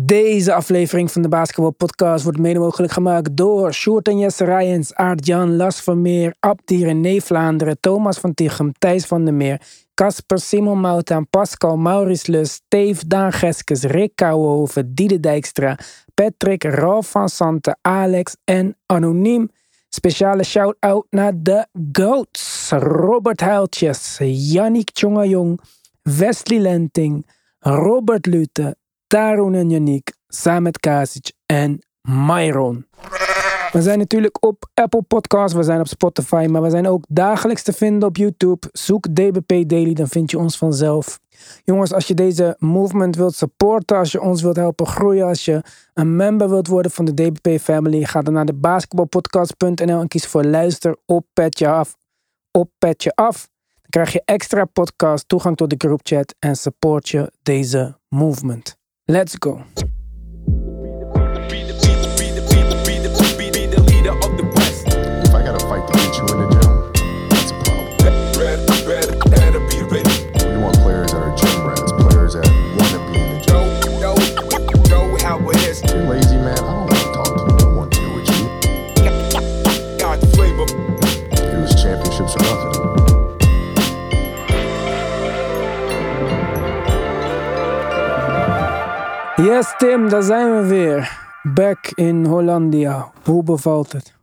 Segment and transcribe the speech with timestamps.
[0.00, 4.94] Deze aflevering van de Basketball Podcast wordt mede mogelijk gemaakt door Sjoerd en Jesse Rijens,
[4.94, 9.60] Aart-Jan Las Vermeer, Abdi René Vlaanderen, Thomas van Tichem, Thijs van der Meer,
[9.94, 15.78] Casper Simon Moutaan, Pascal Maurice Lus, Steve Daan Geskes, Rick Kouwenhoven, Diede Dijkstra,
[16.14, 19.50] Patrick, Ralf van Santen, Alex en Anoniem.
[19.88, 22.70] Speciale shout-out naar de GOATs.
[22.70, 25.60] Robert Huiltjes, Yannick Tjongajong,
[26.02, 27.26] Wesley Lenting,
[27.58, 28.76] Robert Lute,
[29.14, 32.86] Tarun en Yannick, Samet Kasic en Myron.
[33.72, 37.62] We zijn natuurlijk op Apple Podcasts, we zijn op Spotify, maar we zijn ook dagelijks
[37.62, 38.68] te vinden op YouTube.
[38.72, 41.20] Zoek DBP Daily, dan vind je ons vanzelf.
[41.64, 45.62] Jongens, als je deze movement wilt supporten, als je ons wilt helpen groeien, als je
[45.92, 50.26] een member wilt worden van de DBP family, ga dan naar de basketbalpodcast.nl en kies
[50.26, 51.96] voor luister op petje af.
[52.50, 53.48] Op petje af.
[53.74, 58.82] Dan krijg je extra podcast, toegang tot de groupchat en support je deze movement.
[59.06, 59.62] Let's go.
[89.36, 91.18] Yes, Tim, daar zijn we weer.
[91.42, 93.12] Back in Hollandia.
[93.24, 94.14] Hoe bevalt het?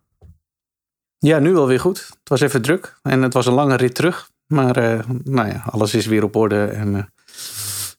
[1.18, 1.98] Ja, nu wel weer goed.
[1.98, 4.30] Het was even druk en het was een lange rit terug.
[4.48, 7.04] Maar eh, nou ja, alles is weer op orde en eh,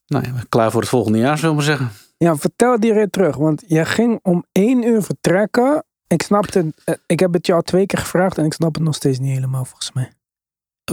[0.06, 1.90] nou ja, klaar voor het volgende jaar, zullen we maar zeggen.
[2.16, 3.36] Ja, vertel die rit terug.
[3.36, 5.84] Want je ging om één uur vertrekken.
[6.06, 8.94] Ik snapte, eh, ik heb het al twee keer gevraagd en ik snap het nog
[8.94, 10.12] steeds niet helemaal volgens mij.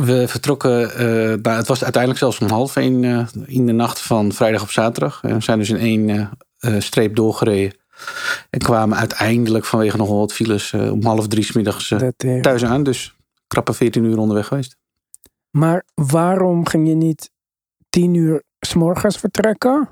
[0.06, 1.06] We vertrokken, eh,
[1.42, 4.70] nou, het was uiteindelijk zelfs om half één eh, in de nacht van vrijdag op
[4.70, 5.22] zaterdag.
[5.22, 7.78] We zijn dus in één eh, streep doorgereden.
[8.50, 11.94] En kwamen uiteindelijk vanwege nog wel wat files om half drie 's middags
[12.42, 12.84] thuis aan.
[12.84, 13.16] Dus
[13.48, 14.78] krappe 14 uur onderweg geweest.
[15.50, 17.32] Maar waarom ging je niet
[17.90, 19.90] tien uur s'morgens vertrekken?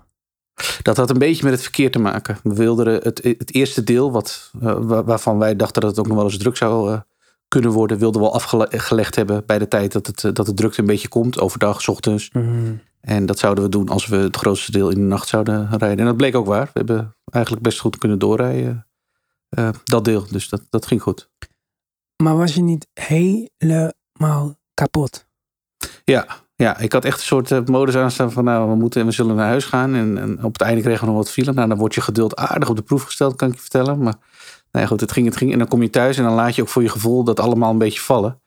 [0.82, 2.38] Dat had een beetje met het verkeer te maken.
[2.44, 6.16] We wilden het, het eerste deel, wat, wa- waarvan wij dachten dat het ook nog
[6.16, 7.00] wel eens druk zou
[7.48, 10.54] kunnen worden, wilden we al afgelegd hebben bij de tijd dat, het, eh, dat de
[10.54, 12.32] drukte een beetje komt, overdag, 's ochtends.
[13.02, 16.00] En dat zouden we doen als we het grootste deel in de nacht zouden rijden.
[16.00, 16.66] En dat bleek ook waar.
[16.66, 18.88] We hebben eigenlijk best goed kunnen doorrijden,
[19.50, 20.26] eh, dat deel.
[20.32, 21.30] Dus dat, dat ging goed.
[22.24, 25.28] Maar was je niet helemaal kapot?
[26.04, 29.12] Ja, ja, ik had echt een soort eh, modus aanstaan van nou, we moeten we
[29.12, 29.96] zullen naar huis gaan.
[29.96, 31.54] En, en op het einde kregen we nog wat file.
[31.54, 34.00] Nou, dan wordt je geduld aardig op de proef gesteld, kan ik je vertellen.
[34.00, 34.16] Maar
[34.72, 35.52] nou ja, goed, het ging, het ging.
[35.52, 37.72] En dan kom je thuis en dan laat je ook voor je gevoel dat allemaal
[37.72, 38.42] een beetje vallen.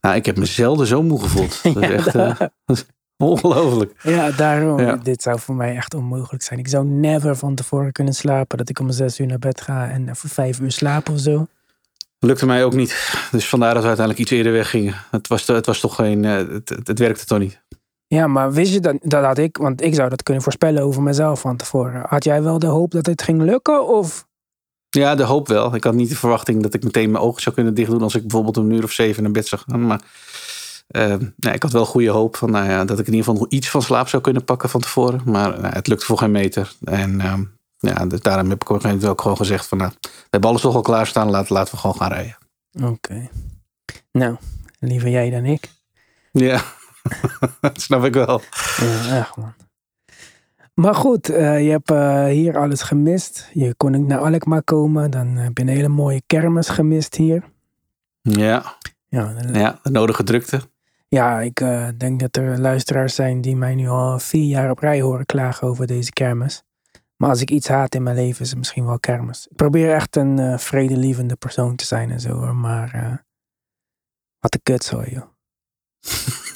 [0.00, 1.62] Nou, ik heb me zelden zo moe gevoeld.
[1.74, 2.40] Dat is echt eh,
[3.16, 3.92] ongelooflijk.
[4.02, 4.80] Ja, daarom.
[4.80, 4.96] Ja.
[4.96, 6.58] Dit zou voor mij echt onmogelijk zijn.
[6.58, 8.58] Ik zou never van tevoren kunnen slapen.
[8.58, 11.46] Dat ik om zes uur naar bed ga en even vijf uur slapen of zo.
[12.18, 13.18] Lukte mij ook niet.
[13.30, 14.94] Dus vandaar dat we uiteindelijk iets eerder weggingen.
[15.10, 17.62] Het was, het was toch geen, eh, het, het, het werkte toch niet.
[18.06, 21.02] Ja, maar wist je dat, dat had ik, want ik zou dat kunnen voorspellen over
[21.02, 22.02] mezelf van tevoren.
[22.08, 23.88] Had jij wel de hoop dat het ging lukken?
[23.88, 24.28] Of
[24.90, 25.74] Ja, de hoop wel.
[25.74, 28.20] Ik had niet de verwachting dat ik meteen mijn ogen zou kunnen dichtdoen als ik
[28.20, 29.86] bijvoorbeeld om een uur of zeven naar bed zou gaan.
[29.86, 30.00] Maar
[30.86, 33.40] eh, nee, ik had wel goede hoop van, nou ja, dat ik in ieder geval
[33.40, 35.20] nog iets van slaap zou kunnen pakken van tevoren.
[35.24, 36.72] Maar nou, het lukte voor geen meter.
[36.84, 37.44] En ehm,
[37.78, 40.08] ja, dus daarom heb ik op een gegeven moment ook gewoon gezegd van, nou, we
[40.30, 42.36] hebben alles toch al klaarstaan, laten, laten we gewoon gaan rijden.
[42.82, 43.28] Oké.
[44.12, 44.36] Nou,
[44.78, 45.70] liever jij dan ik.
[46.32, 46.62] Ja,
[47.60, 48.42] dat snap ik wel.
[48.76, 49.54] Ja, echt man.
[50.74, 53.50] Maar goed, eh, je hebt eh, hier alles gemist.
[53.52, 55.10] Je kon niet naar Alkmaar komen.
[55.10, 57.44] Dan heb je een hele mooie kermis gemist hier.
[58.22, 58.76] Ja,
[59.52, 60.60] Ja, de nodige drukte.
[61.08, 64.78] ja ik eh, denk dat er luisteraars zijn die mij nu al vier jaar op
[64.78, 66.62] rij horen klagen over deze kermis.
[67.16, 69.46] Maar als ik iets haat in mijn leven, is het misschien wel kermis.
[69.50, 72.56] Ik probeer echt een vredelievende persoon te zijn en zo hoor.
[72.56, 73.24] Maar
[74.38, 75.26] wat een kut zo joh.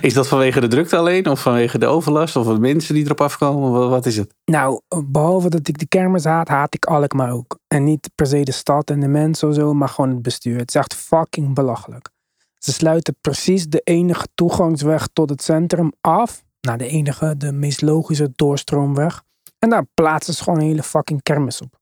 [0.00, 1.26] Is dat vanwege de drukte alleen?
[1.26, 2.36] Of vanwege de overlast?
[2.36, 3.90] Of de mensen die erop afkomen?
[3.90, 4.34] Wat, is het?
[4.44, 7.58] Nou, behalve dat ik de kermis haat, haat ik Alkmaar ook.
[7.68, 10.58] En niet per se de stad en de mensen of zo, maar gewoon het bestuur.
[10.58, 12.10] Het is echt fucking belachelijk.
[12.58, 16.44] Ze sluiten precies de enige toegangsweg tot het centrum af.
[16.60, 19.22] Nou, de enige, de meest logische doorstroomweg.
[19.58, 21.78] En daar plaatsen ze gewoon een hele fucking kermis op.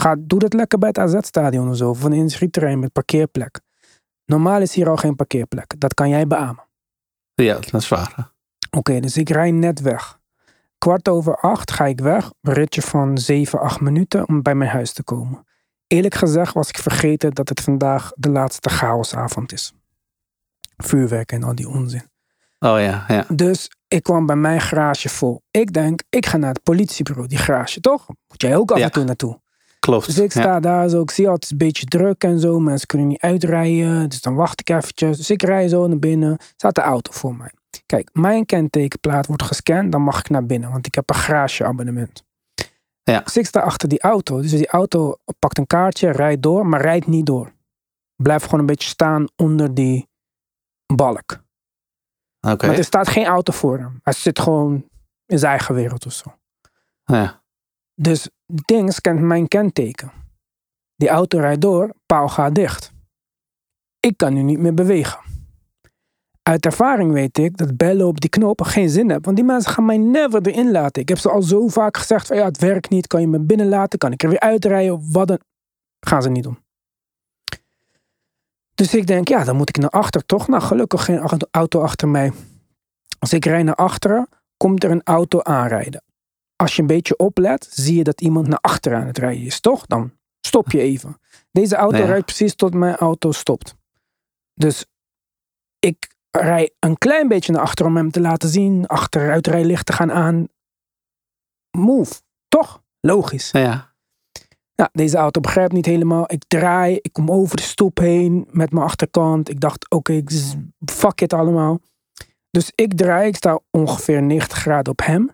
[0.00, 3.60] Ga, doe dat lekker bij het AZ-stadion of zo, of een industrieterrein met parkeerplek.
[4.24, 5.74] Normaal is hier al geen parkeerplek.
[5.78, 6.68] Dat kan jij beamen.
[7.44, 8.32] Ja, dat is waar.
[8.70, 10.18] Oké, dus ik rij net weg.
[10.78, 12.30] Kwart over acht ga ik weg.
[12.40, 15.46] Een ritje van 7, 8 minuten om bij mijn huis te komen.
[15.86, 19.72] Eerlijk gezegd was ik vergeten dat het vandaag de laatste chaosavond is.
[20.76, 22.02] Vuurwerk en al die onzin.
[22.58, 23.24] Oh ja, ja.
[23.28, 25.42] Dus Ik kwam bij mijn garage vol.
[25.50, 28.06] Ik denk, ik ga naar het politiebureau, die garage, toch?
[28.08, 29.40] Moet jij ook af en toe naartoe.
[29.80, 30.06] Klopt.
[30.06, 30.40] Dus ik Ja.
[30.40, 32.58] sta daar zo, ik zie altijd een beetje druk en zo.
[32.60, 35.16] Mensen kunnen niet uitrijden, dus dan wacht ik eventjes.
[35.16, 37.50] Dus ik rij zo naar binnen, staat de auto voor mij.
[37.86, 42.24] Kijk, mijn kentekenplaat wordt gescand, dan mag ik naar binnen, want ik heb een garageabonnement.
[43.02, 43.20] Ja.
[43.20, 46.80] Dus ik sta achter die auto, dus die auto pakt een kaartje, rijdt door, maar
[46.80, 47.52] rijdt niet door.
[48.16, 50.08] Blijft gewoon een beetje staan onder die
[50.94, 51.42] balk.
[52.40, 52.66] Oké.
[52.66, 54.00] Maar er staat geen auto voor hem.
[54.02, 54.88] Hij zit gewoon
[55.26, 56.34] in zijn eigen wereld of zo.
[57.04, 57.39] Ja.
[58.02, 60.12] Dus het ding scant mijn kenteken.
[60.96, 62.92] Die auto rijdt door, paal gaat dicht.
[64.00, 65.20] Ik kan nu niet meer bewegen.
[66.42, 69.24] Uit ervaring weet ik dat bellen op die knop geen zin heeft.
[69.24, 71.02] Want die mensen gaan mij never erin laten.
[71.02, 73.06] Ik heb ze al zo vaak gezegd van ja, het werkt niet.
[73.06, 73.98] Kan je me binnen laten?
[73.98, 75.12] Kan ik er weer uitrijden?
[75.12, 75.40] Wat dan?
[76.00, 76.58] Gaan ze niet doen.
[78.74, 80.48] Dus ik denk, ja, dan moet ik naar achter toch?
[80.48, 82.32] Nou, gelukkig geen auto achter mij.
[83.18, 86.02] Als ik rijd naar achteren, komt er een auto aanrijden
[86.60, 89.60] als je een beetje oplet, zie je dat iemand naar achteren aan het rijden is,
[89.60, 89.86] toch?
[89.86, 91.20] Dan stop je even.
[91.52, 92.04] Deze auto Ja.
[92.04, 93.74] rijdt precies tot mijn auto stopt.
[94.54, 94.86] Dus
[95.78, 98.86] ik rij een klein beetje naar achteren om hem te laten zien.
[98.86, 100.48] Achteruitrijlichten gaan aan.
[101.76, 102.82] Move, toch?
[103.00, 103.50] Logisch.
[103.50, 103.94] Ja.
[104.74, 106.32] Nou, deze auto begrijpt niet helemaal.
[106.32, 109.48] Ik draai, ik kom over de stoep heen met mijn achterkant.
[109.48, 110.54] Ik dacht, oké, z-
[110.92, 111.80] fuck it allemaal.
[112.50, 115.30] Dus ik draai, ik sta ongeveer 90 graden op hem.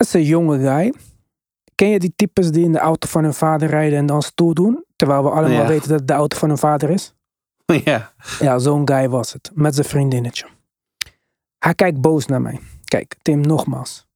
[0.00, 0.94] Dat is een jonge guy.
[1.74, 4.54] Ken je die types die in de auto van hun vader rijden en dan stoel
[4.54, 4.84] doen?
[4.96, 5.66] Terwijl we allemaal Ja.
[5.66, 7.14] weten dat het de auto van hun vader is.
[7.84, 8.12] Ja.
[8.38, 9.50] Ja, zo'n guy was het.
[9.54, 10.46] Met zijn vriendinnetje.
[11.58, 12.60] Hij kijkt boos naar mij.
[12.84, 14.06] Kijk, Tim, nogmaals.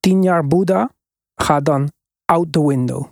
[0.00, 0.90] Tien jaar Boeddha
[1.34, 1.92] gaat dan
[2.24, 3.06] out the window.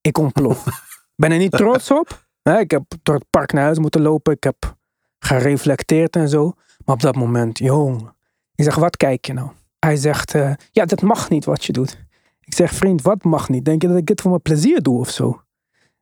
[0.00, 0.64] Ik ontplof.
[1.16, 2.26] ben er niet trots op.
[2.42, 4.32] Ik heb door het park naar huis moeten lopen.
[4.32, 4.76] Ik heb
[5.18, 6.52] gereflecteerd en zo.
[6.84, 8.12] Maar op dat moment, jong.
[8.54, 9.50] Ik zeg, wat kijk je nou?
[9.80, 12.04] Hij zegt, eh, ja, dat mag niet wat je doet.
[12.40, 13.64] Ik zeg, vriend, wat mag niet?
[13.64, 15.42] Denk je dat ik dit voor mijn plezier doe of zo?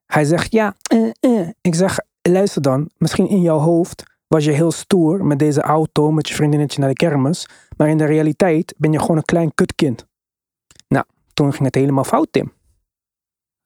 [0.07, 1.49] Hij zegt, ja, eh, eh.
[1.61, 2.91] Ik zeg, luister dan.
[2.97, 6.89] Misschien in jouw hoofd was je heel stoer met deze auto, met je vriendinnetje naar
[6.89, 7.49] de kermis.
[7.77, 10.07] Maar in de realiteit ben je gewoon een klein kutkind.
[10.89, 11.05] Nou,
[11.35, 12.53] toen ging het helemaal fout, Tim.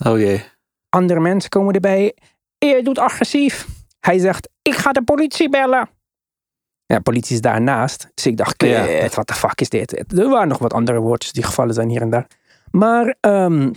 [0.05, 0.45] Oh jee.
[0.89, 2.17] Andere mensen komen erbij.
[2.59, 3.67] Je doet agressief.
[4.01, 5.89] Hij zegt, ik ga de politie bellen.
[6.93, 8.11] Ja, politie is daarnaast.
[8.15, 9.09] Dus ik dacht, Ja.
[9.15, 10.19] wat de fuck is dit?
[10.19, 12.27] Er waren nog wat andere woordjes die gevallen zijn hier en daar.
[12.71, 13.73] Maar, ehm,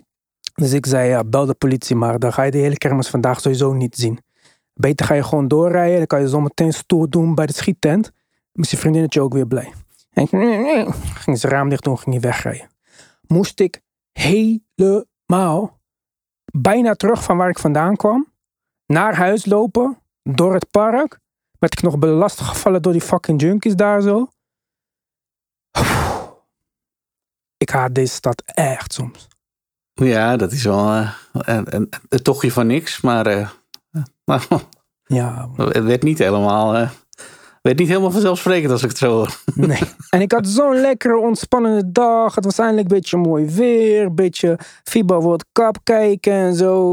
[0.54, 2.20] dus ik zei, ja, bel de politie maar.
[2.20, 4.20] Dan ga je de hele kermis vandaag sowieso niet zien.
[4.74, 5.98] Beter ga je gewoon doorrijden.
[5.98, 8.12] Dan kan je zometeen stoer doen bij de schiettent.
[8.54, 9.74] Is je vriendinnetje ook weer blij.
[10.14, 10.30] En ik,
[11.04, 12.68] ging zijn raam dicht doen, ging hij wegrijden.
[13.28, 13.82] Moest ik
[14.12, 15.80] helemaal
[16.52, 18.34] bijna terug van waar ik vandaan kwam.
[18.86, 19.98] Naar huis lopen.
[20.24, 21.20] Door het park.
[21.66, 24.28] Werd ik nog belast gevallen door die fucking junkies daar zo.
[27.58, 29.28] Ik haat deze stad echt soms.
[29.94, 33.02] Ja, dat is wel eh, een, een, een tochtje van niks.
[33.02, 33.50] Maar eh,
[34.26, 34.42] nou,
[35.06, 36.76] Ja, het werd niet helemaal...
[36.76, 36.90] eh,
[37.62, 39.40] werd niet helemaal vanzelfsprekend als ik het zo hoor.
[39.68, 39.82] nee.
[40.10, 42.36] En ik had zo'n lekkere ontspannende dag.
[42.36, 44.06] Het was eindelijk een beetje mooi weer.
[44.06, 46.92] Een beetje FIBA World Cup kijken en zo.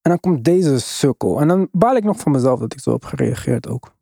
[0.00, 1.40] En dan komt deze sukkel.
[1.40, 3.96] En dan baal ik nog van mezelf dat ik zo heb gereageerd ook.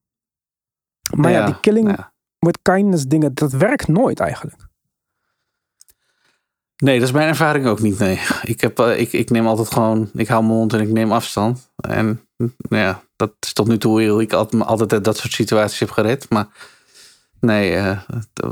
[1.14, 2.12] Maar ja, die killing nou ja.
[2.38, 4.66] with kindness dingen, dat werkt nooit eigenlijk.
[6.76, 7.98] Nee, dat is mijn ervaring ook niet.
[7.98, 8.20] Nee.
[8.42, 11.12] Ik, heb, eh, ik, ik neem altijd gewoon, ik hou mijn mond en ik neem
[11.12, 11.72] afstand.
[11.76, 15.90] En nou ja, dat is tot nu toe hoe ik altijd, dat soort situaties heb
[15.90, 16.30] gered.
[16.30, 16.46] Maar
[17.40, 17.98] nee, eh,
[18.32, 18.42] d-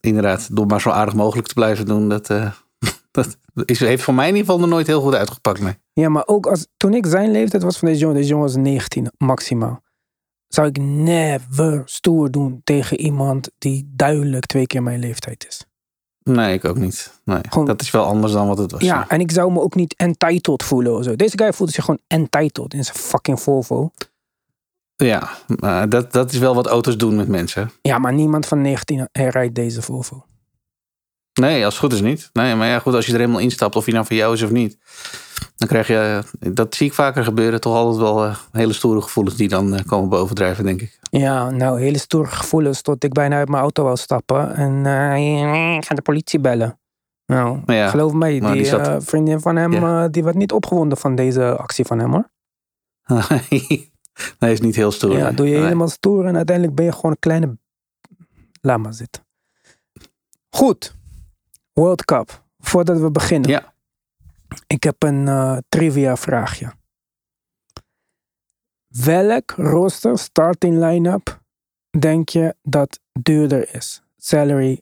[0.00, 2.52] inderdaad, door maar zo aardig mogelijk te blijven doen, dat, eh,
[3.10, 5.60] dat is, heeft voor mij in ieder geval nog nooit heel goed uitgepakt.
[5.60, 5.74] Nee.
[5.92, 8.56] Ja, maar ook als, toen ik zijn leeftijd was van deze jongen, deze jongen was
[8.56, 9.82] 19 maximaal.
[10.48, 15.62] Zou ik never stoer doen tegen iemand die duidelijk twee keer mijn leeftijd is.
[16.22, 17.12] nee, ik ook niet.
[17.24, 18.80] Nee, Gewoon- dat is wel anders dan wat het was.
[18.82, 21.16] Ja, en ik zou me ook niet entitled voelen of zo.
[21.16, 23.90] Deze guy voelde zich gewoon entitled in zijn fucking Volvo.
[24.96, 27.70] ja maar dat, dat is wel wat auto's doen met mensen.
[27.82, 30.24] Ja, maar niemand van 19 rijdt deze Volvo.
[31.40, 32.30] Nee, als het goed is niet.
[32.32, 34.42] Nee, maar ja, goed, als je er helemaal instapt, of je nou voor jou is
[34.42, 34.78] of niet.
[35.56, 39.36] Dan krijg je, dat zie ik vaker gebeuren, toch altijd wel eh, hele stoere gevoelens
[39.36, 40.98] die dan eh, komen bovendrijven, denk ik.
[41.10, 44.54] Ja, nou, hele stoere gevoelens tot ik bijna uit mijn auto wou stappen.
[44.54, 46.78] En eh, ik ga de politie bellen.
[47.26, 50.04] Nou, ja, geloof mij, die, die zat- eh, vriendin van hem, Ja.
[50.04, 52.30] eh, die werd niet opgewonden van deze actie van hem hoor.
[54.38, 55.16] nee, is niet heel stoer.
[55.16, 55.34] Ja, nee.
[55.34, 55.62] doe je Nee.
[55.62, 57.56] helemaal stoer en uiteindelijk ben je gewoon een kleine...
[58.60, 59.22] Laat maar zitten.
[60.50, 60.96] Goed.
[61.78, 62.44] World Cup.
[62.58, 63.50] Voordat we beginnen.
[63.50, 63.74] Ja.
[64.66, 66.72] Ik heb een eh, trivia vraagje.
[68.88, 71.40] Welk roster starting line-up
[71.98, 74.02] denk je dat duurder is?
[74.16, 74.80] Salary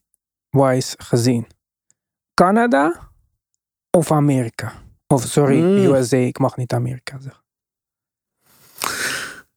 [0.51, 1.47] wise gezien?
[2.35, 3.11] Canada
[3.91, 4.73] of Amerika?
[5.07, 5.95] Of sorry, Mm.
[5.95, 6.17] USA.
[6.17, 7.45] Ik mag niet Amerika zeggen.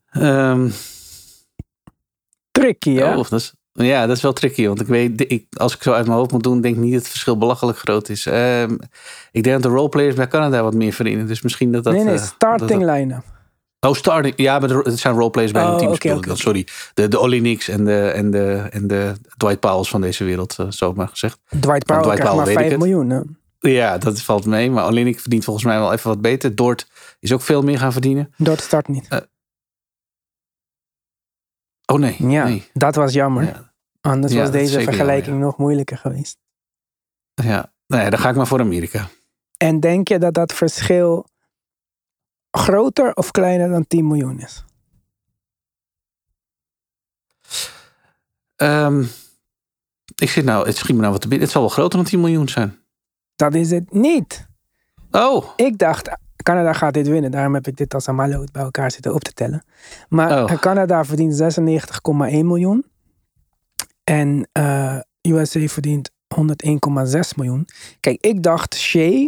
[0.10, 0.69] Ehm,
[2.51, 3.15] Tricky, hè?
[3.15, 3.53] oh, dat is,
[3.88, 4.68] ja, dat is wel tricky.
[4.68, 6.92] Want ik weet, ik, als ik zo uit mijn hoofd moet doen, denk ik niet
[6.92, 8.26] dat het verschil belachelijk groot is.
[8.26, 8.78] Ehm,
[9.32, 11.28] ik denk dat de roleplayers bij Canada wat meer verdienen.
[11.28, 11.94] Dus misschien dat dat...
[11.94, 13.24] nee, nee, eh, starting dat- line-up.
[13.80, 14.34] oh, starting.
[14.38, 16.18] Ja, maar het zijn roleplayers bij Oh, een team.
[16.18, 16.36] oké.
[16.36, 16.68] Sorry.
[16.94, 17.20] De, de
[17.68, 21.40] en de, en, de, en de Dwight Powell's van deze wereld, eh, zo maar gezegd.
[21.50, 22.80] Dwight Powell Dwight krijgt Powell maar weet ik 5 het.
[22.80, 23.10] miljoen.
[23.10, 23.22] Hè?
[23.70, 24.72] Ja, dat valt mee.
[24.72, 26.56] Maar Olynyk verdient volgens mij wel even wat beter.
[26.56, 26.88] Dort
[27.20, 28.34] is ook veel meer gaan verdienen.
[28.38, 29.08] Dat start niet.
[31.86, 32.16] Oh nee.
[32.20, 32.70] Ja, nee.
[32.74, 33.44] dat was jammer.
[33.44, 33.69] Ja.
[34.01, 36.38] Anders Ja, was deze vergelijking nog moeilijker geweest.
[37.34, 37.74] Ja.
[37.88, 39.08] Nee, dan ga ik maar voor Amerika.
[39.58, 41.25] En denk je dat dat verschil
[42.51, 44.63] groter of kleiner dan 10 miljoen is?
[48.56, 49.03] Ehm,
[50.15, 51.46] ik zit nou, het schiet me nou wat te binnen.
[51.46, 52.77] Het zal wel groter dan 10 miljoen zijn.
[53.36, 54.48] Dat is het niet.
[55.12, 56.10] Oh, Ik dacht,
[56.44, 57.32] Canada gaat dit winnen.
[57.32, 58.15] Daarom heb ik dit als een
[58.51, 59.63] bij elkaar zitten op te tellen.
[60.10, 60.60] Maar Oh.
[60.60, 62.86] Canada verdient 96,1 miljoen.
[64.10, 67.68] En eh, USA verdient 101,6 miljoen.
[68.00, 69.28] Kijk, ik dacht Shea,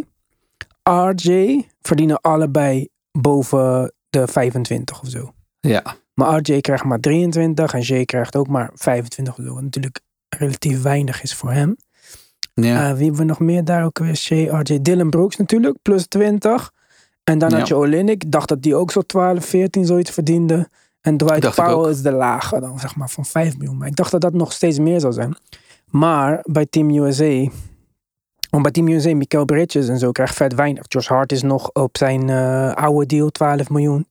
[0.82, 5.32] RJ verdienen allebei boven de 25 of zo.
[5.60, 5.96] ja.
[6.14, 9.54] Maar RJ krijgt maar 23 en Shea krijgt ook maar 25 of zo.
[9.54, 11.76] Wat natuurlijk relatief weinig is voor hem.
[12.54, 12.88] ja.
[12.88, 14.16] Eh, wie hebben we nog meer daar ook weer?
[14.16, 16.70] Shea, RJ, Dylan Brooks natuurlijk, plus 20.
[17.24, 17.58] En dan Ja.
[17.58, 18.22] had je Olynyk.
[18.24, 20.68] Ik dacht dat die ook zo 12, 14 zoiets verdiende.
[21.02, 23.76] En Dwight Powell is de lage dan, zeg maar, van 5 miljoen.
[23.76, 25.36] Maar ik dacht dat dat nog steeds meer zou zijn.
[25.86, 27.50] Maar bij Team USA...
[28.50, 30.84] Want bij Team USA, Michael Bridges en zo krijgt vet weinig.
[30.88, 34.06] Josh Hart is nog op zijn eh, oude deal 12 miljoen.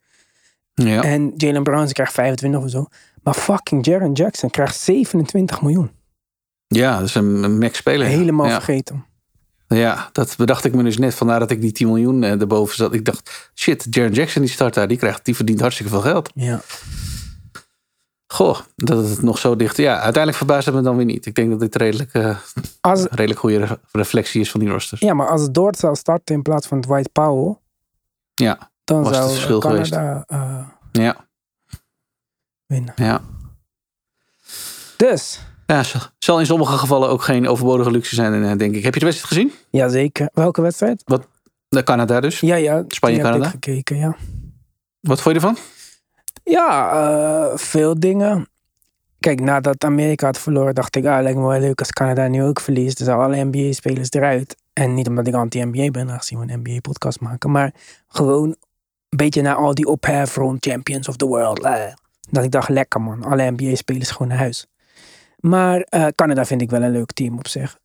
[0.73, 1.03] ja.
[1.03, 2.85] En Jalen Brown krijgt 25 of zo.
[3.23, 5.91] Maar fucking Jaron Jackson krijgt 27 miljoen.
[6.67, 8.07] ja, dat is een, een max-speler.
[8.07, 8.53] Helemaal ja.
[8.53, 9.05] vergeten.
[9.75, 11.13] Ja, dat bedacht ik me dus net.
[11.15, 12.93] Vandaar dat ik die 10 miljoen eh, erboven zat.
[12.93, 14.87] Ik dacht, shit, Jaron Jackson die start daar.
[14.87, 16.29] Die, krijgt, die verdient hartstikke veel geld.
[16.33, 16.61] Ja.
[18.27, 19.77] Goh, dat het nog zo dicht...
[19.77, 21.25] Ja, uiteindelijk verbaast het me dan weer niet.
[21.25, 22.37] Ik denk dat dit redelijk, eh
[22.81, 25.01] Als, redelijk goede re- reflectie is van die rosters.
[25.01, 27.55] Ja, maar als Dort zou starten in plaats van Dwight Powell,
[28.35, 31.25] Ja, dan Was het zou verschil Canada eh, ja,
[32.65, 32.93] winnen.
[32.95, 33.21] ja.
[34.97, 35.39] Dus,
[35.71, 35.83] Ja,
[36.19, 38.83] zal- in sommige gevallen ook geen overbodige luxe zijn, eh, denk ik.
[38.83, 39.51] Heb je de wedstrijd gezien?
[39.69, 40.29] jazeker.
[40.33, 41.03] Welke wedstrijd?
[41.69, 42.39] De Canada dus.
[42.39, 42.83] Ja, ja.
[42.87, 43.45] Spanje, die heb Canada?
[43.57, 44.15] ik gekeken, ja.
[44.99, 45.57] Wat vond je ervan?
[46.43, 48.47] Ja, eh, veel dingen.
[49.19, 52.43] Kijk, nadat Amerika had verloren, dacht ik, ah, lijkt me wel leuk als Canada nu
[52.43, 52.97] ook verliest.
[52.97, 54.55] Dan zou alle NBA-spelers eruit.
[54.73, 57.51] En niet omdat ik anti-NBA ben, aangezien we een NBA-podcast maken.
[57.51, 57.73] Maar
[58.07, 58.47] gewoon
[59.09, 61.59] een beetje naar al die ophef rond Champions of the World.
[61.63, 61.93] eh.
[62.29, 64.67] Dat ik dacht, lekker man, alle NBA-spelers gewoon naar huis.
[65.41, 67.77] Maar eh, Canada vind ik wel een leuk team op zich.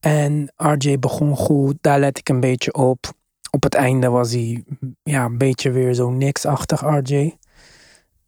[0.00, 3.06] En RJ begon goed, daar let ik een beetje op.
[3.50, 4.64] Op het einde was hij
[5.02, 7.36] ja, een beetje weer zo niks-achtig, RJ.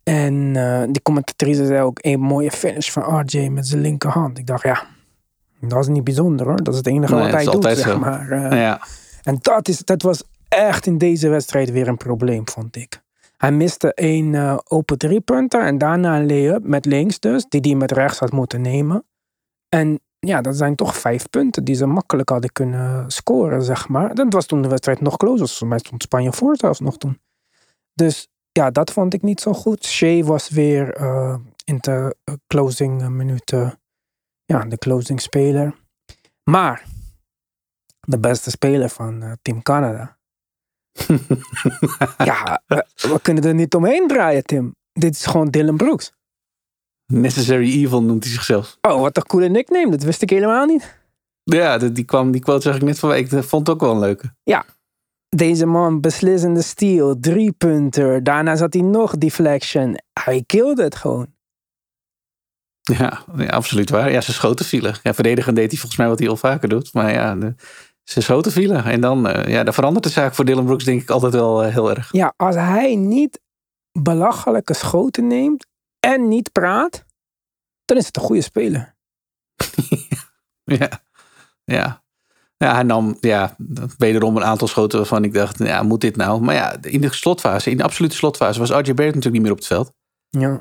[0.03, 4.39] En eh, die commentatrice zei ook een mooie finish van RJ met zijn linkerhand.
[4.39, 4.87] Ik dacht, ja,
[5.61, 6.57] dat is niet bijzonder hoor.
[6.57, 7.99] Dat is het enige Nee, wat hij doet, zeg zo.
[7.99, 8.31] maar.
[8.31, 8.81] Eh, ja,
[9.23, 13.03] En dat, is, dat was echt in deze wedstrijd weer een probleem, vond ik.
[13.43, 17.75] Hij miste één eh, open driepunter en daarna een lay-up met links dus, die hij
[17.75, 19.05] met rechts had moeten nemen.
[19.69, 24.15] En ja, dat zijn toch vijf punten die ze makkelijk hadden kunnen scoren, zeg maar.
[24.15, 25.49] Dat was toen de wedstrijd nog close was.
[25.49, 27.21] Volgens mij stond Spanje voor zelfs nog toen.
[27.95, 29.85] Dus ja, dat vond ik niet zo goed.
[29.85, 33.81] Shea was weer eh, in de eh, closing minuten,
[34.45, 35.75] ja, de closing speler.
[36.45, 36.85] Maar
[38.01, 40.19] de beste speler van Team Canada.
[42.25, 44.75] ja, we, we kunnen er niet omheen draaien, Tim.
[44.93, 46.13] Dit is gewoon Dylan Brooks.
[47.07, 48.79] Necessary Evil noemt hij zichzelf.
[48.81, 49.91] Oh, wat een coole nickname.
[49.91, 51.01] Dat wist ik helemaal niet.
[51.43, 53.15] Ja, die, kwam, die quote zag ik net van.
[53.15, 54.35] Ik vond het ook wel een leuke.
[55.37, 58.23] Deze man beslissende steal, drie punter.
[58.23, 59.99] Daarna zat hij nog deflection.
[60.21, 61.27] Hij killde het gewoon.
[62.81, 64.11] Ja, ja, absoluut waar.
[64.11, 64.95] Ja, ze schoten vielen.
[65.03, 66.93] Ja, verdedigen deed hij volgens mij wat hij al vaker doet.
[66.93, 67.55] Maar ja, de,
[68.05, 68.85] ze schoten vielen.
[68.85, 71.65] En dan, eh, ja, dan verandert de zaak voor Dylan Brooks denk ik altijd wel
[71.65, 72.13] eh, heel erg.
[72.13, 73.41] Ja, als hij niet
[73.93, 75.67] belachelijke schoten neemt
[76.01, 77.05] en niet praat,
[77.85, 78.95] dan is het een goede speler.
[80.65, 80.89] Ja,
[81.65, 82.03] ja.
[82.57, 83.57] Ja, hij nam ja,
[83.99, 86.41] wederom een aantal schoten waarvan ik dacht, ja, moet dit nou?
[86.41, 89.51] Maar ja, in de slotfase, in de absolute slotfase, was RJ Barrett natuurlijk niet meer
[89.51, 89.93] op het veld.
[90.29, 90.61] Ja.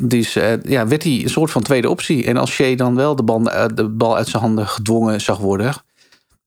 [0.00, 2.24] Dus eh, ja, werd hij een soort van tweede optie.
[2.24, 5.74] En als Shea dan wel de bal uit zijn handen gedwongen zag worden,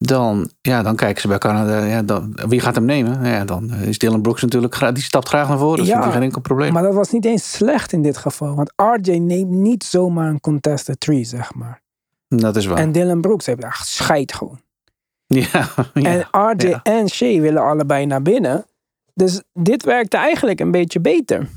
[0.01, 3.25] dan, ja, dan kijken ze bij Canada, ja, dan, wie gaat hem nemen?
[3.25, 5.77] Ja, dan is Dylan Brooks natuurlijk, die stapt graag naar voren.
[5.77, 6.73] Dat Ja, vindt hij geen enkel probleem.
[6.73, 8.55] Maar dat was niet eens slecht in dit geval.
[8.55, 11.81] Want RJ neemt niet zomaar een contested three, zeg maar.
[12.27, 12.77] Dat is waar.
[12.77, 14.61] En Dylan Brooks heeft echt scheid gewoon.
[15.27, 16.79] ja, ja, en RJ ja.
[16.83, 18.65] en Shea willen allebei naar binnen.
[19.13, 21.49] Dus dit werkte eigenlijk een beetje beter.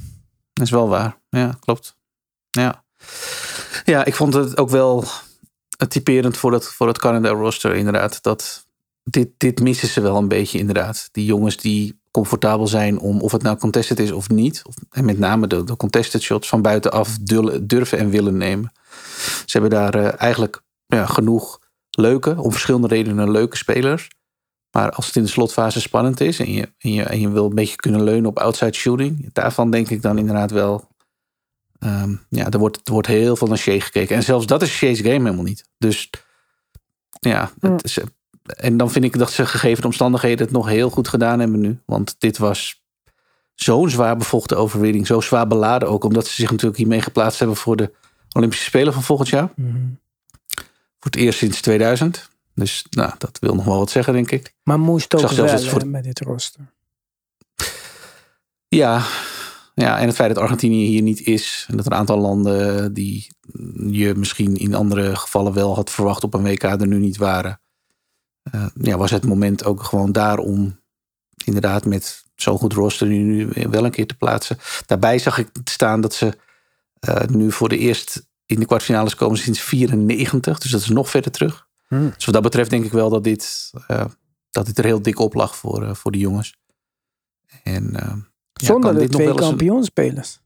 [0.53, 1.17] dat is wel waar.
[1.29, 1.97] Ja, klopt.
[2.51, 2.85] Ja.
[3.85, 5.05] ja, ik vond het ook wel
[5.89, 8.23] typerend voor het, voor het Canada roster inderdaad.
[8.23, 8.67] Dat
[9.05, 11.09] dit, dit missen ze wel een beetje inderdaad.
[11.13, 14.63] Die jongens die comfortabel zijn om of het nou contested is of niet.
[14.65, 17.19] Of, en met name de, de contested shots van buitenaf
[17.63, 18.73] durven en willen nemen.
[19.47, 21.61] Ze hebben daar eh, eigenlijk ja, genoeg
[21.91, 24.09] leuke, om verschillende redenen leuke spelers.
[24.71, 27.45] Maar als het in de slotfase spannend is en je, en je, en je wil
[27.45, 30.91] een beetje kunnen leunen op outside shooting, daarvan denk ik dan inderdaad wel.
[31.83, 34.17] Ehm, ja, er wordt, er wordt heel veel naar Shea gekeken.
[34.17, 35.65] En zelfs dat is Shea's game helemaal niet.
[35.79, 36.11] Dus
[37.21, 37.99] ja, het is,
[38.45, 41.61] en dan vind ik dat ze gegeven de omstandigheden het nog heel goed gedaan hebben
[41.61, 41.81] nu.
[41.87, 42.83] Want dit was
[43.55, 45.07] zo'n zwaar bevochten overwinning.
[45.07, 46.05] Zo zwaar beladen ook.
[46.05, 47.93] Omdat ze zich natuurlijk hiermee geplaatst hebben voor de
[48.33, 49.51] Olympische Spelen van volgend jaar.
[50.99, 52.31] Voor het eerst sinds 2000.
[52.55, 54.55] Dus nou, dat wil nog wel wat zeggen, denk ik.
[54.63, 56.61] Maar moest ook zag wel zelfs het voor- met dit roster.
[58.69, 59.03] Ja,
[59.75, 61.67] ja, en het feit dat Argentinië hier niet is.
[61.69, 63.27] En dat er een aantal landen die
[63.91, 67.61] je misschien in andere gevallen wel had verwacht op een WK er nu niet waren.
[68.43, 70.81] Eh, ja, was het moment ook gewoon daar om
[71.45, 74.59] inderdaad met zo'n goed roster nu wel een keer te plaatsen.
[74.87, 76.39] Daarbij zag ik staan dat ze
[77.01, 80.59] eh, nu voor de eerst in de kwartfinales komen sinds 94.
[80.59, 81.67] Dus dat is nog verder terug.
[81.89, 82.13] Hmm.
[82.15, 84.05] Dus wat dat betreft denk ik wel dat dit, eh,
[84.51, 86.61] dat dit er heel dik op lag voor, voor de jongens.
[87.63, 87.97] En,
[88.67, 90.41] Zonder de twee een- kampioenspelers.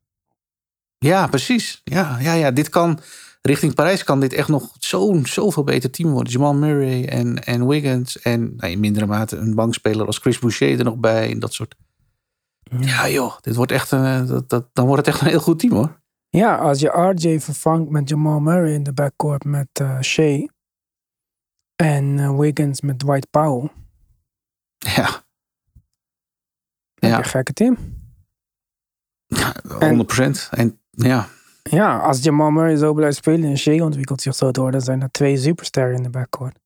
[0.99, 1.81] ja, precies.
[1.85, 3.01] Ja, ja, ja, dit kan
[3.43, 6.33] richting Parijs kan dit echt nog zo'n zoveel beter team worden.
[6.33, 10.79] Jamal Murray en, en Wiggins en nou, in mindere mate een bankspeler als Chris Boucher
[10.79, 11.75] er nog bij en dat soort.
[12.81, 15.41] Ja, joh, dit wordt echt een, eh, dat, dat, dan wordt het echt een heel
[15.41, 16.01] goed team hoor.
[16.29, 20.47] Ja, als je RJ vervangt met Jamal Murray in de backcourt met eh Shea.
[21.77, 23.71] En eh, Wiggins met Dwight Powell.
[24.79, 25.25] Ja,
[26.95, 27.09] Ja.
[27.09, 27.19] Ja.
[27.19, 27.77] Een gekke team.
[29.35, 31.29] 100% En ja,
[31.63, 35.03] Ja, als Jamal Murray zo blijft spelen en Shea ontwikkelt zich zo door, dan zijn
[35.03, 36.59] er twee supersterren in de backcourt.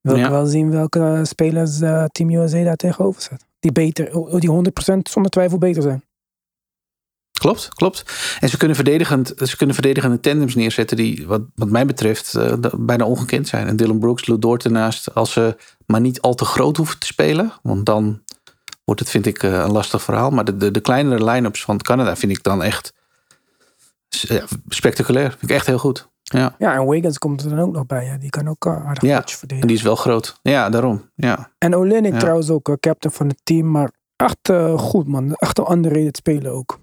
[0.00, 0.30] Wil ik Ja.
[0.30, 3.44] wel zien welke spelers eh, Team USA daar tegenover zet.
[3.60, 6.04] Die, beter, oh, die 100% zonder twijfel beter zijn.
[7.32, 8.04] Klopt, klopt.
[8.40, 12.52] En ze kunnen verdedigend, ze kunnen verdedigende tandems neerzetten die, wat, wat mij betreft, eh,
[12.78, 13.66] bijna ongekend zijn.
[13.66, 17.06] En Dylan Brooks, Lou Dort ernaast, als ze maar niet al te groot hoeven te
[17.06, 17.52] spelen.
[17.62, 18.22] Want dan
[18.92, 20.30] wordt het, vind ik, eh, een lastig verhaal.
[20.30, 22.92] Maar de, de, de kleinere line-ups van Canada vind ik dan echt
[24.08, 25.30] ja, spectaculair.
[25.30, 26.10] Vind ik echt heel goed.
[26.22, 28.04] Ja, Ja, en Wiggins komt er dan ook nog bij.
[28.04, 28.16] Ja.
[28.16, 30.38] Die kan ook eh, aardig Ja, potje en die is wel groot.
[30.42, 31.10] Ja, daarom.
[31.14, 32.18] Ja, En Olenek Ja.
[32.18, 33.70] trouwens ook eh, captain van het team.
[33.70, 35.34] Maar echt goed man.
[35.34, 36.78] Echt een underrated speler ook.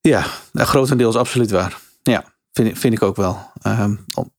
[0.00, 1.78] ja nou, grotendeels absoluut waar.
[2.02, 3.38] Ja, vind, ik- vind ik ook wel.
[3.62, 3.94] Ehm,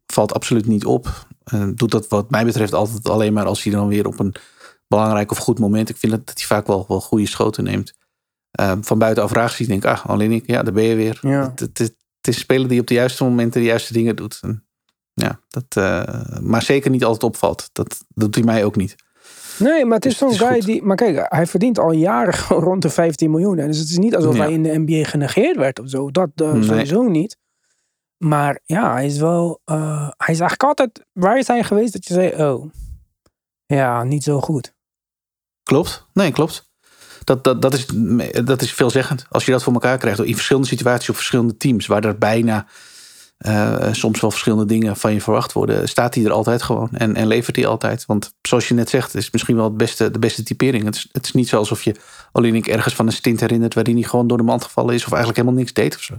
[0.05, 1.25] valt absoluut niet op.
[1.43, 4.35] Eh, doet dat wat mij betreft altijd alleen maar als hij dan weer op een
[4.95, 5.89] belangrijk of goed moment.
[5.89, 7.93] Ik vind dat hij vaak wel, wel goede schoten neemt.
[8.51, 11.17] Ehm, van buitenaf ziet, denk ik, ah, alleen ik, ja, daar ben je weer.
[11.21, 11.41] Ja.
[11.55, 11.89] Het, het, is
[12.21, 14.37] een speler die op de juiste momenten de juiste dingen doet.
[14.41, 14.65] En,
[15.13, 17.69] ja, dat, eh, maar zeker niet altijd opvalt.
[17.71, 18.95] Dat, dat doet hij mij ook niet.
[19.59, 20.65] Nee, maar het is Dus zo'n guy goed.
[20.65, 20.83] die...
[20.83, 22.33] Maar kijk, hij verdient al jaren
[22.67, 23.55] rond de 15 miljoen.
[23.55, 24.43] Dus het is niet alsof Ja.
[24.43, 26.11] hij in de NBA genegeerd werd of zo.
[26.11, 26.63] Dat eh, Nee.
[26.63, 27.37] sowieso niet.
[28.17, 29.61] Maar ja, hij is wel...
[29.65, 31.05] eh, hij is eigenlijk altijd...
[31.13, 32.43] Waar is hij geweest dat je zei...
[32.51, 32.71] Oh,
[33.65, 34.72] ja, niet zo goed.
[35.63, 36.07] Klopt.
[36.13, 36.71] Nee, klopt.
[37.23, 37.85] Dat, dat, dat, is,
[38.45, 39.25] dat is veelzeggend.
[39.29, 40.19] Als je dat voor elkaar krijgt.
[40.19, 41.87] In verschillende situaties op verschillende teams.
[41.87, 42.65] Waar er bijna
[43.37, 45.89] eh, soms wel verschillende dingen van je verwacht worden.
[45.89, 46.89] Staat hij er altijd gewoon.
[46.91, 48.05] En, en levert hij altijd.
[48.05, 49.15] Want zoals je net zegt.
[49.15, 50.85] Is misschien wel het beste, de beste typering.
[50.85, 51.95] Het is, het is niet zo alsof je
[52.31, 53.73] Olinik ergens van een stint herinnert.
[53.73, 55.05] Waarin hij gewoon door de mand gevallen is.
[55.05, 56.13] Of eigenlijk helemaal niks deed of zo.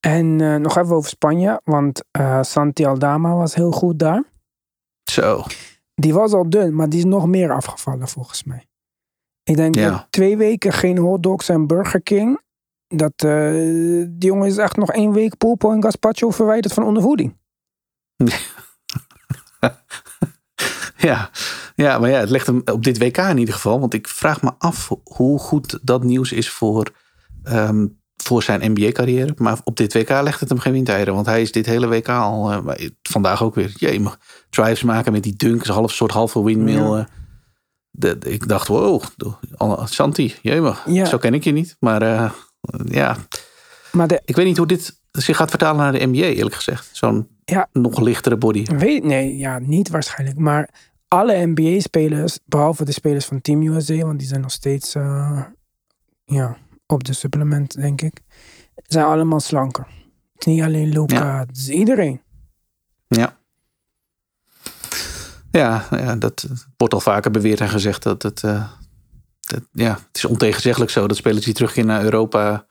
[0.00, 1.60] En eh, nog even over Spanje.
[1.64, 4.24] Want eh, Santi Aldama was heel goed daar.
[5.10, 5.44] Zo.
[6.00, 8.66] Die was al dun, maar die is nog meer afgevallen volgens mij.
[9.42, 9.90] Ik denk Ja.
[9.90, 12.40] dat twee weken geen hotdogs en Burger King.
[12.86, 13.50] Dat eh,
[14.08, 17.36] die jongen is echt nog één week Pulpo en Gazpacho verwijderd van ondervoeding.
[20.96, 21.30] Ja.
[21.74, 23.80] ja, maar ja, het legt hem op dit WK in ieder geval.
[23.80, 26.90] Want ik vraag me af hoe goed dat nieuws is voor,
[27.42, 27.86] ehm,
[28.22, 29.34] voor zijn NBA-carrière.
[29.36, 31.14] Maar op dit WK legt het hem geen windeieren.
[31.14, 33.72] Want hij is dit hele WK al, eh, vandaag ook weer.
[33.76, 34.18] Je mag
[34.50, 36.92] drives maken met die dunk, een half soort halve windmill.
[36.94, 37.04] eh.
[37.90, 39.02] De, de- ik dacht, wow,
[39.84, 41.04] Santi, jemig, Ja.
[41.04, 41.76] zo ken ik je niet.
[41.78, 42.30] Maar eh,
[42.84, 43.16] ja,
[43.92, 46.88] Maar de, ik weet niet hoe dit zich gaat vertalen naar de NBA, eerlijk gezegd.
[46.92, 47.68] Zo'n Ja.
[47.72, 48.64] nog lichtere body.
[48.76, 50.38] weet, nee, ja, niet waarschijnlijk.
[50.38, 50.68] Maar
[51.08, 54.92] alle NBA-spelers, behalve de spelers van Team USA, want die zijn nog steeds
[56.24, 56.56] ja,
[56.90, 58.20] op de supplement, denk ik,
[58.86, 59.86] zijn allemaal slanker.
[60.32, 61.38] Het is niet alleen Luca, Ja.
[61.38, 62.22] het is iedereen.
[63.08, 63.38] Ja.
[65.50, 68.44] Ja, ja, dat wordt al vaker beweerd en gezegd dat het.
[68.44, 68.70] eh,
[69.40, 72.66] dat, ja, het is ontegenzeggelijk zo dat spelers die terugkeren naar Europa.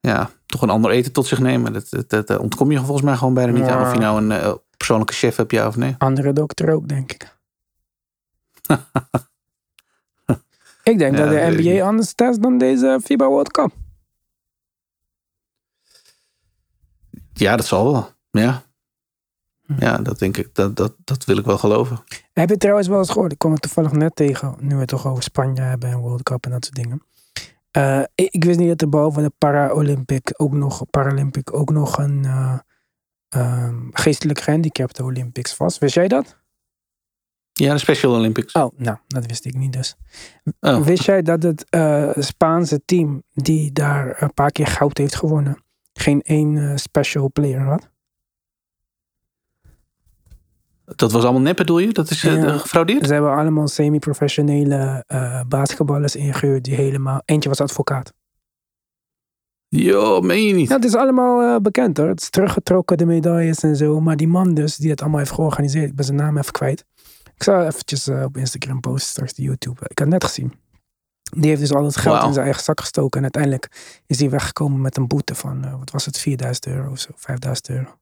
[0.00, 1.72] Ja, toch een ander eten tot zich nemen.
[1.72, 3.86] Dat, dat, ontkom je volgens mij gewoon bijna niet aan.
[3.86, 5.94] Of je nou een eh, persoonlijke chef hebt, ja of nee.
[5.98, 7.36] Andere dokter ook, denk ik.
[10.88, 13.72] ik denk Ja, dat de NBA anders test dan deze FIBA World Cup.
[17.32, 18.10] Ja, dat zal wel.
[18.30, 18.62] Ja.
[19.66, 19.74] Hm.
[19.78, 20.54] Ja, dat denk ik.
[20.54, 21.98] Dat, dat, dat wil ik wel geloven.
[22.32, 23.32] Heb je trouwens wel eens gehoord?
[23.32, 24.54] Ik kwam het toevallig net tegen.
[24.60, 27.02] Nu we het toch over Spanje hebben en World Cup en dat soort dingen.
[27.70, 31.98] Eh, ik, ik wist niet dat er behalve de Paralympic ook nog, Paralympic ook nog
[31.98, 32.58] een eh,
[33.28, 35.78] ehm, geestelijk gehandicapte Olympics was.
[35.78, 36.36] Wist jij dat?
[37.58, 38.52] Ja, de Special Olympics.
[38.52, 39.96] Oh, nou, dat wist ik niet dus.
[40.60, 40.82] Oh.
[40.82, 45.62] Wist jij dat het eh, Spaanse team die daar een paar keer goud heeft gewonnen,
[45.92, 47.88] geen één eh, special player had?
[50.84, 51.92] Dat was allemaal nep, bedoel je?
[51.92, 52.58] Dat is Ja.
[52.58, 53.06] gefraudeerd?
[53.06, 55.04] Ze hebben allemaal semi-professionele
[55.48, 57.22] basketballers ingehuurd die helemaal...
[57.24, 58.12] Eentje was advocaat.
[59.68, 60.68] Jo, meen je niet?
[60.68, 62.08] Ja, het is allemaal bekend hoor.
[62.08, 64.00] Het is teruggetrokken, de medailles en zo.
[64.00, 66.84] Maar die man dus, die het allemaal heeft georganiseerd, ik ben zijn naam even kwijt.
[67.38, 69.80] Ik zal eventjes eh, op Instagram posten, straks de YouTube.
[69.80, 70.52] Ik had het net gezien.
[71.22, 73.16] Die heeft dus al het geld in zijn eigen zak gestoken.
[73.16, 76.90] En uiteindelijk is hij weggekomen met een boete van, eh, wat was het, 4000 euro
[76.90, 77.98] of zo, 5000 euro.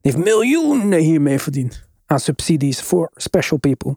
[0.00, 1.82] Die heeft miljoenen hiermee verdiend.
[2.06, 3.96] Aan subsidies voor special people.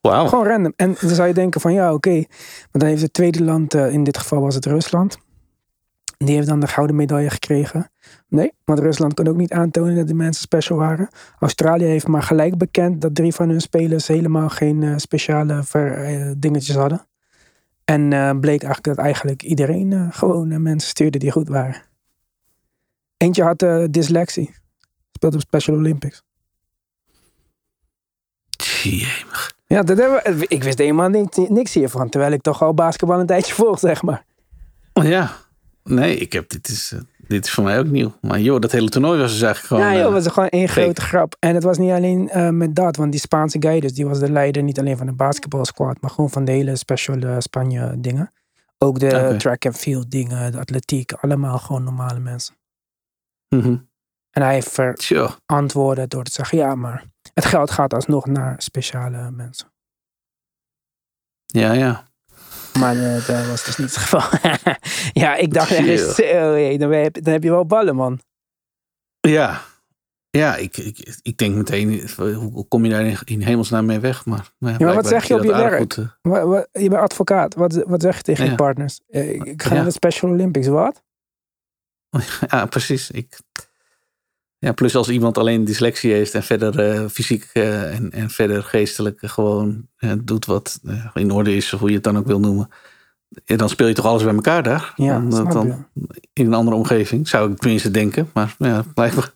[0.00, 0.28] Wauw.
[0.28, 0.72] Gewoon random.
[0.76, 2.14] En dan zou je denken van ja, oké.
[2.14, 5.18] Maar dan heeft het tweede land, eh, in dit geval was het Rusland.
[6.18, 7.90] Die heeft dan de gouden medaille gekregen.
[8.28, 11.08] Nee, want Rusland kon ook niet aantonen dat de mensen special waren.
[11.38, 16.04] Australië heeft maar gelijk bekend dat drie van hun spelers helemaal geen eh, speciale ver,
[16.04, 17.06] eh, dingetjes hadden.
[17.84, 21.82] En eh, bleek eigenlijk dat eigenlijk iedereen gewoon mensen stuurde die goed waren.
[23.16, 23.58] Eentje had
[23.90, 24.54] dyslexie.
[25.12, 26.22] Speelt op Special Olympics.
[28.82, 29.54] Jemig.
[29.66, 31.08] Ja, dat hebben we, ik wist helemaal
[31.48, 32.08] niks hiervan.
[32.08, 34.24] Terwijl ik toch al basketbal een tijdje volg, zeg maar.
[34.92, 35.36] Oh, ja.
[35.84, 36.94] Nee, ik heb, dit, is,
[37.26, 38.16] dit is voor mij ook nieuw.
[38.20, 39.92] Maar joh, dat hele toernooi was dus eigenlijk gewoon...
[39.92, 40.80] ja, joh, eh, het was gewoon één fake.
[40.80, 41.36] grote grap.
[41.38, 44.18] En het was niet alleen eh, met dat, want die Spaanse guy dus, die was
[44.18, 47.94] de leider niet alleen van de basketbalsquad, maar gewoon van de hele special eh, Spanje
[48.00, 48.32] dingen.
[48.78, 52.54] Ook de track and field dingen, de atletiek, allemaal gewoon normale mensen.
[53.48, 53.76] mhm.
[54.30, 59.72] En hij verantwoorden door te zeggen, ja, maar het geld gaat alsnog naar speciale mensen.
[61.46, 62.08] Ja, ja.
[62.78, 64.38] Maar eh, dat was dus niet het geval.
[65.22, 68.20] ja, ik dacht echt, zo, hé, dan, heb, dan heb je wel ballen, man.
[69.20, 69.60] Ja.
[70.30, 74.24] Ja, ik, ik, ik denk meteen, hoe kom je daar in, in hemelsnaam mee weg?
[74.26, 75.76] Maar, maar, ja, maar wat zeg je op je werk?
[75.78, 76.02] goed, eh,
[76.72, 77.54] je bent advocaat.
[77.54, 78.50] Wat, wat zeg je tegen Ja.
[78.50, 79.00] je partners?
[79.08, 79.74] Eh, ik- ik ga Ja.
[79.74, 80.66] naar de Special Olympics.
[80.66, 81.02] Wat?
[82.50, 83.10] Ja, precies.
[83.10, 83.38] Ik,
[84.58, 88.62] ja, plus als iemand alleen dyslexie heeft en verder eh, fysiek eh, en, en verder
[88.62, 90.80] geestelijk gewoon eh, doet wat
[91.14, 92.68] in orde is, of hoe je het dan ook wil noemen.
[93.44, 94.92] Ja, dan speel je toch alles bij elkaar daar?
[94.96, 95.86] Ja, dan,
[96.32, 98.30] in een andere omgeving, zou ik tenminste denken.
[98.34, 99.32] Maar ja, blijkbaar,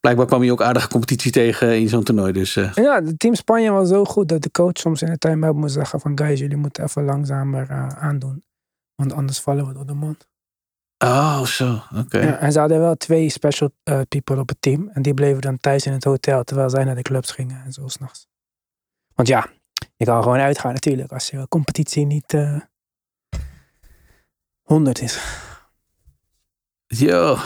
[0.00, 2.32] blijkbaar kwam je ook aardige competitie tegen in zo'n toernooi.
[2.32, 5.56] Dus Ja, de team Spanje was zo goed dat de coach soms in de time-out
[5.56, 8.42] moest zeggen van guys, jullie moeten even langzamer aandoen.
[8.94, 10.26] Want anders vallen we door de mond.
[10.98, 12.18] Oh, zo, oké.
[12.18, 14.90] Ja, en ze hadden wel twee special eh, people op het team.
[14.92, 17.72] En die bleven dan thuis in het hotel terwijl zij naar de clubs gingen en
[17.72, 18.26] zo s'nachts.
[19.14, 19.46] Want ja,
[19.96, 22.60] je kan gewoon uitgaan natuurlijk als je competitie niet eh
[24.62, 25.18] 100 is.
[26.86, 27.36] Yo,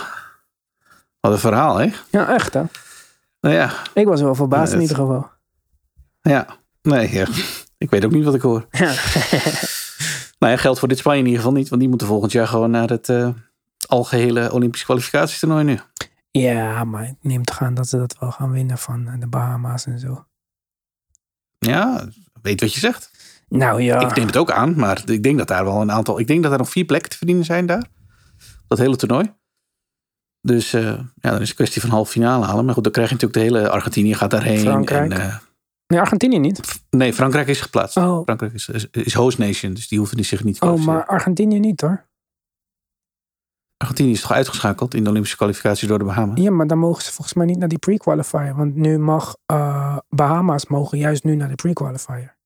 [1.19, 1.89] wat een verhaal, hè?
[2.09, 2.63] Ja, echt hè.
[3.39, 5.29] Nou ja, Ik was wel verbaasd Ja, in ieder geval.
[6.21, 6.59] ja.
[6.81, 7.27] Nee, ja.
[7.77, 8.67] ik weet ook niet wat ik hoor.
[8.71, 8.93] Ja.
[10.41, 11.69] Nou ja, geldt voor dit Spanje in ieder geval niet.
[11.69, 13.29] Want die moeten volgend jaar gewoon naar het eh,
[13.87, 15.79] algehele Olympische kwalificatietoernooi nu.
[16.31, 19.27] Ja, maar ik neem te gaan dat ze dat wel gaan winnen van eh, de
[19.27, 20.25] Bahama's en zo.
[21.57, 22.07] Ja,
[22.41, 23.11] weet wat je zegt.
[23.49, 26.19] Nou ja, Ik neem het ook aan, maar ik denk dat daar wel een aantal...
[26.19, 27.87] Ik denk dat er nog vier plekken te verdienen zijn daar.
[28.67, 29.33] Dat hele toernooi.
[30.41, 30.83] Dus eh,
[31.15, 32.65] ja, dan is het kwestie van halve finale halen.
[32.65, 33.69] Maar goed, dan krijg je natuurlijk de hele...
[33.69, 34.59] Argentinië gaat daarheen.
[34.59, 35.13] Frankrijk.
[35.13, 35.41] En,
[35.91, 36.83] nee, Argentinië niet.
[36.89, 37.97] nee, Frankrijk is geplaatst.
[37.97, 41.05] Oh, Frankrijk is, is, is host nation, dus die hoeven zich niet te oh maar
[41.05, 42.09] Argentinië niet hoor.
[43.77, 46.39] Argentinië is toch uitgeschakeld in de Olympische kwalificatie door de Bahamas?
[46.39, 48.55] Ja, maar dan mogen ze volgens mij niet naar die pre-qualifier.
[48.55, 52.37] Want nu mag eh, Bahama's mogen juist nu naar de pre-qualifier.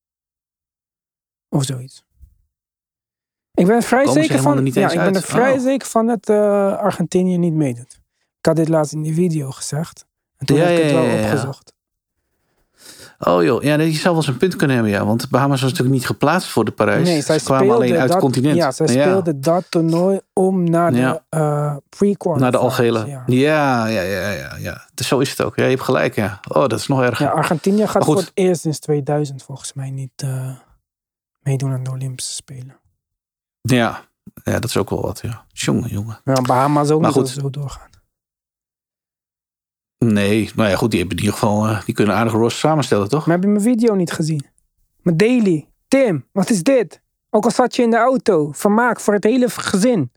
[1.49, 2.05] Of zoiets.
[3.53, 4.63] Ik ben vrij zeker van.
[4.63, 5.59] niet ja, ik ben er vrij Oh.
[5.59, 8.01] zeker van dat eh, Argentinië niet meedoet.
[8.39, 10.05] Ik had dit laatst in die video gezegd.
[10.37, 11.23] En toen Ja, heb ik het wel ja.
[11.23, 11.73] opgezocht.
[13.19, 15.05] Oh joh, ja, je zou wel eens een punt kunnen hebben, ja.
[15.05, 17.07] Want Bahamas was natuurlijk niet geplaatst voor de Parijs.
[17.07, 18.55] Nee, zij Ze kwamen alleen uit dat, het continent.
[18.55, 21.23] Ja, zij speelde dat toernooi om naar de Ja.
[21.29, 22.39] eh pre-qualifiers.
[22.41, 23.05] Naar de algehele.
[23.07, 23.23] Ja.
[23.25, 24.55] Ja, ja, ja, ja.
[24.59, 24.87] ja.
[24.93, 25.55] Dus zo is het ook.
[25.55, 26.39] Ja, je hebt gelijk, ja.
[26.47, 27.25] Oh, dat is nog erger.
[27.25, 30.49] Ja, Argentinië gaat voor het eerst sinds 2000 volgens mij niet eh,
[31.39, 32.79] meedoen aan de Olympische Spelen.
[33.61, 34.01] Ja.
[34.43, 35.45] ja, dat is ook wel wat, ja.
[35.51, 36.19] Jongen, jongen.
[36.23, 37.29] Ja, Bahamas ook Maar niet goed.
[37.29, 37.89] zo doorgaan.
[39.97, 42.59] Nee, nou ja, goed, die hebben in ieder geval, eh, die kunnen een aardige roster
[42.59, 43.25] samenstellen, toch?
[43.25, 44.45] Maar heb je mijn video niet gezien?
[45.01, 45.67] Mijn daily.
[45.87, 47.01] Tim, wat is dit?
[47.29, 48.51] Ook al zat je in de auto.
[48.51, 50.11] Vermaak voor het hele gezin.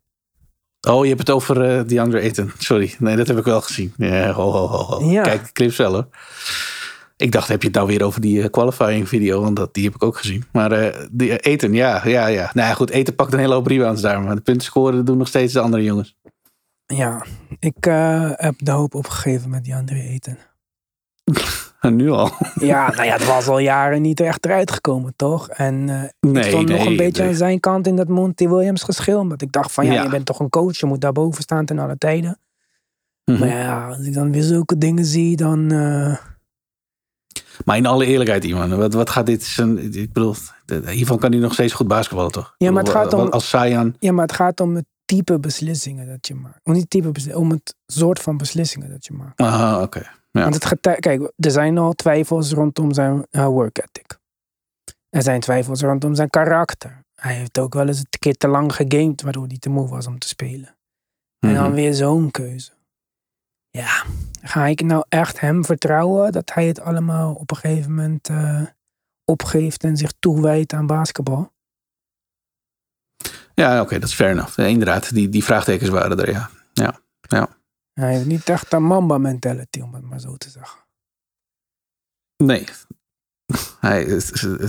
[0.89, 2.53] Oh, je hebt het over eh die andere eten.
[2.59, 3.93] Sorry, nee, dat heb ik wel gezien.
[3.97, 5.11] Ja, ho, ho, ho.
[5.11, 5.23] Ja.
[5.23, 6.09] Kijk, de clips wel hoor.
[7.17, 9.41] Ik dacht, heb je het nou weer over die eh, qualifying video?
[9.41, 10.45] Want dat, die heb ik ook gezien.
[10.53, 12.51] Maar eh, die, eten, ja, ja, ja.
[12.55, 14.21] Nou ja, goed, eten pakt een hele hoop rebounds daar.
[14.21, 16.17] Maar de punten scoren doen nog steeds de andere jongens.
[16.95, 17.25] Ja,
[17.59, 20.39] ik eh, heb de hoop opgegeven met die andere eten.
[21.81, 22.31] En nu al.
[22.61, 25.49] Ja, nou ja, het was al jaren niet echt eruit gekomen, toch?
[25.49, 27.31] En Nee, ik stond nog een beetje nee.
[27.31, 29.19] aan zijn kant in dat Monty Williams geschil.
[29.19, 30.03] Omdat ik dacht van, ja, Ja.
[30.03, 30.77] je bent toch een coach.
[30.79, 32.39] Je moet daarboven staan ten alle tijden.
[33.25, 33.39] Mhm.
[33.39, 35.71] Maar ja, als ik dan weer zulke dingen zie, dan...
[35.73, 36.17] eh,
[37.65, 39.95] Maar in alle eerlijkheid, Iman, wat, wat gaat dit zijn?
[39.95, 40.35] Ik bedoel,
[40.87, 42.55] hiervan kan hij nog steeds goed basketballen, toch?
[42.57, 43.95] Ja, maar het gaat om- Als Sayan.
[43.99, 46.61] Ja, maar het gaat om het type beslissingen dat je maakt.
[46.63, 49.41] Om niet type beslissingen, om het soort van beslissingen dat je maakt.
[49.41, 49.99] Aha, oké.
[50.31, 50.43] Ja.
[50.43, 54.19] Want het getij- kijk, er zijn al twijfels rondom zijn eh, work ethic.
[55.09, 57.01] Er zijn twijfels rondom zijn karakter.
[57.15, 60.07] Hij heeft ook wel eens een keer te lang gegamed, waardoor hij te moe was
[60.07, 60.77] om te spelen.
[61.39, 61.73] En dan Mhm.
[61.75, 62.73] weer zo'n keuze.
[63.71, 64.05] Ja,
[64.43, 68.63] ga ik nou echt hem vertrouwen dat hij het allemaal op een gegeven moment eh,
[69.25, 71.53] opgeeft en zich toewijdt aan basketbal?
[73.59, 74.59] Ja, oké, dat is fair enough.
[74.59, 76.51] Inderdaad, die, die vraagtekens waren er, ja.
[76.73, 77.49] Ja, ja.
[77.93, 80.79] Hij heeft niet echt een mamba mentality, om het maar zo te zeggen.
[82.37, 82.65] Nee.
[83.81, 84.21] Hij,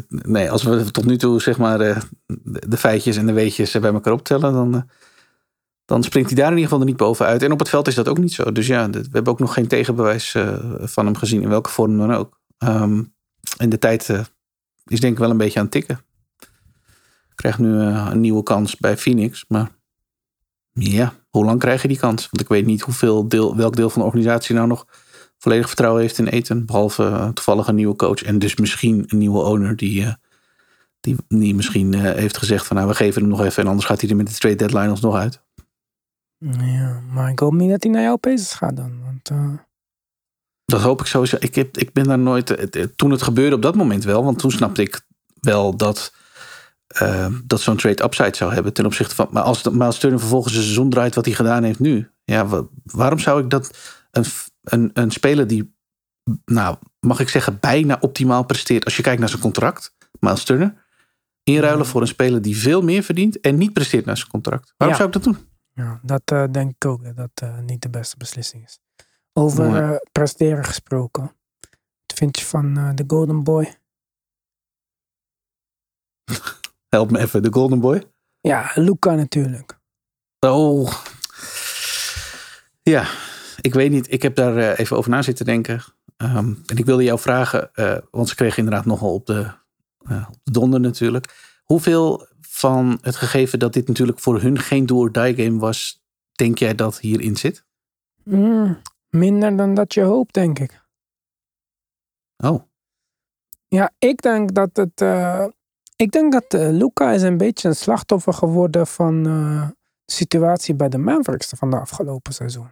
[0.07, 2.01] nee, als we tot nu toe zeg maar eh,
[2.43, 4.81] de feitjes en de weetjes bij elkaar optellen, dan, eh,
[5.85, 7.43] dan springt hij daar in ieder geval er niet bovenuit.
[7.43, 8.51] En op het veld is dat ook niet zo.
[8.51, 11.97] Dus ja, we hebben ook nog geen tegenbewijs eh, van hem gezien, in welke vorm
[11.97, 12.39] dan ook.
[12.57, 13.03] Ehm,
[13.57, 14.09] en de tijd
[14.85, 15.99] is denk ik wel een beetje aan het tikken.
[17.39, 19.69] Krijgt nu eh, een nieuwe kans bij Phoenix, maar
[20.71, 22.21] ja, hoe lang krijg je die kans?
[22.21, 24.85] Want ik weet niet hoeveel deel, welk deel van de organisatie nou nog
[25.37, 26.65] volledig vertrouwen heeft in eten.
[26.65, 28.23] Behalve eh, toevallig een nieuwe coach.
[28.23, 30.13] En dus misschien een nieuwe owner die, eh,
[30.99, 33.63] die, die misschien heeft gezegd van nou we geven hem nog even.
[33.63, 35.41] En anders gaat hij er met de trade deadline alsnog uit.
[36.59, 39.01] Ja, maar ik hoop niet dat hij naar jouw Pacers gaat dan.
[39.03, 39.31] Want
[40.65, 41.37] Dat hoop ik sowieso.
[41.39, 42.69] Ik, heb, ik ben daar nooit.
[42.95, 44.23] Toen het gebeurde op dat moment wel.
[44.23, 45.01] Want toen snapte ik
[45.39, 46.13] wel dat.
[46.89, 49.27] Eh, dat zo'n trade upside zou hebben ten opzichte van.
[49.31, 52.09] Maar als Miles Turner vervolgens een seizoen draait wat hij gedaan heeft nu.
[52.23, 53.77] Ja, wa- waarom zou ik dat.
[54.11, 54.25] Een,
[54.63, 55.77] een, een speler die.
[56.45, 58.85] Nou, mag ik zeggen, bijna optimaal presteert.
[58.85, 59.95] Als je kijkt naar zijn contract.
[60.19, 60.87] Miles Turner.
[61.43, 63.39] Inruilen voor een speler die veel meer verdient.
[63.39, 64.73] En niet presteert naar zijn contract.
[64.77, 65.03] Waarom Ja.
[65.03, 65.47] zou ik dat doen?
[65.73, 68.79] ja, dat eh, denk ik ook dat dat eh, niet de beste beslissing is.
[69.33, 71.21] Over eh, presteren gesproken.
[72.05, 73.75] Wat vind je van de Golden Boy?
[76.89, 78.03] Help me even, de Golden Boy.
[78.41, 79.79] Ja, Luca natuurlijk.
[80.39, 80.91] Oh.
[82.81, 83.07] Ja,
[83.61, 84.11] ik weet niet.
[84.11, 85.81] Ik heb daar eh, even over na zitten denken.
[86.17, 89.51] Ehm, en ik wilde jou vragen, eh, want ze kregen inderdaad nogal op de,
[89.99, 91.59] eh, op de donder natuurlijk.
[91.63, 96.75] Hoeveel van het gegeven dat dit natuurlijk voor hun geen do-or-die game was, denk jij
[96.75, 97.65] dat hierin zit?
[98.23, 100.81] Mm, minder dan dat je hoopt, denk ik.
[102.37, 102.63] Oh,
[103.67, 105.01] Ja, ik denk dat het.
[106.01, 109.67] Ik denk dat eh, Luca is een beetje een slachtoffer geworden van eh,
[110.05, 112.69] de situatie bij de Mavericks van de afgelopen seizoen.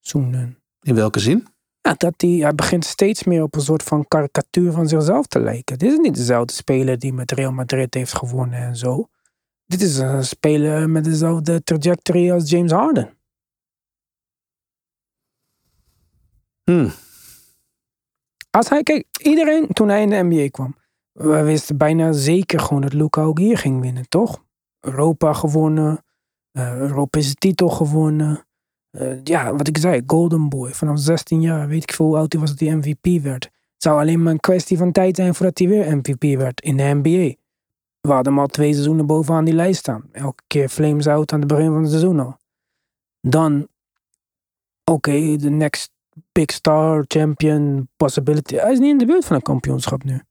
[0.00, 0.58] Seizoenen.
[0.80, 1.46] in welke zin?
[1.80, 5.40] Ja, dat hij, hij begint steeds meer op een soort van karikatuur van zichzelf te
[5.40, 5.78] lijken.
[5.78, 9.08] Dit is niet dezelfde speler die met Real Madrid heeft gewonnen en zo.
[9.66, 13.16] Dit is een speler met dezelfde trajectory als James Harden.
[16.64, 16.92] Hmm.
[18.50, 20.74] Als hij, kijk, iedereen toen hij in de NBA kwam,
[21.20, 24.44] we wisten bijna zeker gewoon dat Luca ook hier ging winnen, toch?
[24.80, 26.04] Europa gewonnen,
[26.52, 28.46] eh Europese titel gewonnen.
[28.90, 30.72] Eh, ja, wat ik zei, Golden Boy.
[30.72, 33.44] Vanaf 16 jaar, weet ik veel hoe oud hij was dat hij MVP werd.
[33.44, 36.76] Het zou alleen maar een kwestie van tijd zijn voordat hij weer MVP werd in
[36.76, 37.34] de NBA.
[38.00, 40.08] We hadden hem al twee seizoenen bovenaan die lijst staan.
[40.12, 42.36] Elke keer flames out aan het begin van het seizoen al.
[43.20, 43.68] Dan,
[44.84, 45.90] oké, de next
[46.32, 48.54] big star, champion, possibility.
[48.54, 50.22] Hij is niet in de buurt van een kampioenschap nu.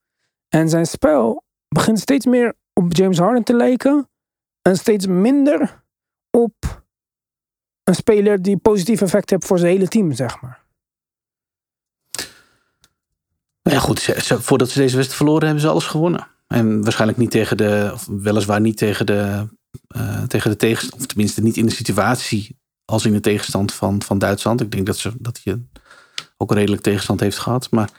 [0.50, 4.10] En zijn spel begint steeds meer op James Harden te lijken.
[4.62, 5.84] En steeds minder
[6.30, 6.84] op
[7.84, 10.68] een speler die positief effect heeft voor zijn hele team, zeg maar.
[13.64, 16.28] Nou ja, goed, voordat ze deze wedstrijd verloren hebben ze alles gewonnen.
[16.48, 19.48] En waarschijnlijk niet tegen de, of weliswaar niet tegen de,
[19.88, 24.02] eh, tegen de tegenstand, of tenminste niet in de situatie als in de tegenstand van,
[24.02, 24.62] van Duitsland.
[24.62, 25.62] Ik denk dat, ze, dat hij
[26.38, 27.72] ook redelijk tegenstand heeft gehad.
[27.72, 27.90] Maar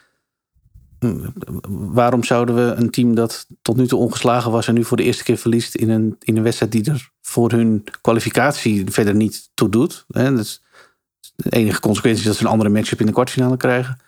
[1.69, 5.03] waarom zouden we een team dat tot nu toe ongeslagen was en nu voor de
[5.03, 9.51] eerste keer verliest in een, in een wedstrijd die er voor hun kwalificatie verder niet
[9.55, 10.05] toe doet?
[10.09, 10.35] Hè?
[10.35, 13.99] De enige consequentie is dat ze een andere matchup in de kwartfinale krijgen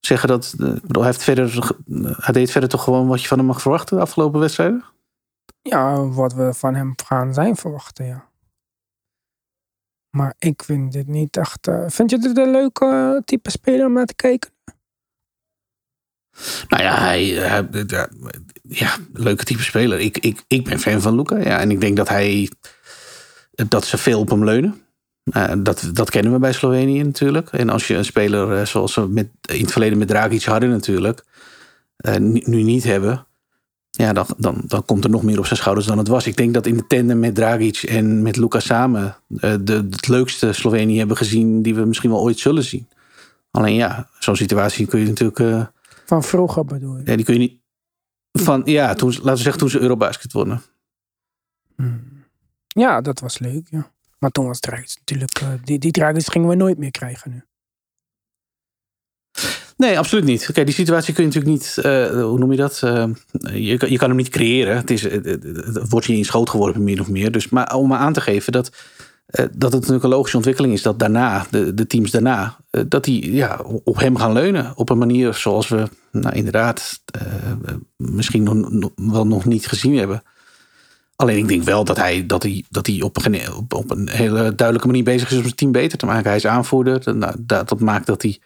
[0.00, 0.54] zeggen dat.
[0.58, 1.70] eh, bedoel, hij, heeft verder,
[2.16, 4.84] hij deed verder toch gewoon wat je van hem mag verwachten de afgelopen wedstrijden?
[5.62, 8.28] Ja, wat we van hem gaan zijn verwachten, ja.
[10.16, 11.66] Maar ik vind dit niet echt...
[11.66, 14.50] eh, vind je dit een leuke eh, type speler om naar te kijken?
[16.68, 18.08] Nou ja, hij, hij- ja,
[18.68, 19.98] ja, leuke type speler.
[20.00, 21.36] Ik, ik, ik ben fan van Luca.
[21.38, 22.50] Ja, en ik denk dat hij.
[23.68, 24.80] dat ze veel op hem leunen.
[25.32, 27.48] Eh, dat, dat kennen we bij Slovenië natuurlijk.
[27.50, 30.70] En als je een speler eh, zoals we met, in het verleden met Dragic hadden
[30.70, 31.24] natuurlijk.
[31.96, 33.24] eh, nu niet hebben.
[33.90, 36.26] Ja, dan, dan, dan komt er nog meer op zijn schouders dan het was.
[36.26, 39.16] Ik denk dat in de tandem met Dragic en met Luca samen.
[39.36, 41.62] eh, de, het leukste Slovenië hebben gezien.
[41.62, 42.88] die we misschien wel ooit zullen zien.
[43.50, 45.70] Alleen ja, zo'n situatie kun je natuurlijk.
[46.10, 47.02] Van vroeger bedoel je?
[47.04, 47.60] ja, die kun je niet.
[48.32, 50.62] Van, ja, toen, laten we zeggen toen ze Eurobasket wonnen.
[51.76, 52.24] Hmm.
[52.66, 53.92] Ja, dat was leuk, ja.
[54.18, 55.38] Maar toen was Dragic natuurlijk...
[55.40, 57.42] eh, die, die Dragic gingen we nooit meer krijgen nu.
[59.76, 60.46] Nee, absoluut niet.
[60.50, 61.78] Oké, die situatie kun je natuurlijk niet.
[61.84, 62.82] eh, hoe noem je dat?
[62.82, 63.06] Eh,
[63.52, 64.76] je, kan- je kan hem niet creëren.
[64.76, 67.32] Het, is, het, het- het wordt je in schoot geworpen, min of meer.
[67.32, 68.76] Dus, maar om maar aan te geven dat.
[69.30, 73.04] Eh, dat het natuurlijk een logische ontwikkeling is dat daarna, de, teams daarna, eh, dat
[73.04, 74.72] die ja, op hem gaan leunen.
[74.74, 77.22] Op een manier zoals we, nou inderdaad, eh,
[77.96, 80.22] misschien nog, wel nog niet gezien hebben.
[81.16, 84.54] Alleen ik denk wel dat hij, dat hij, dat hij op, een, op een hele
[84.54, 86.26] duidelijke manier bezig is om zijn team beter te maken.
[86.26, 87.16] Hij is aanvoerder.
[87.16, 88.38] Nou, dat, dat maakt dat hij,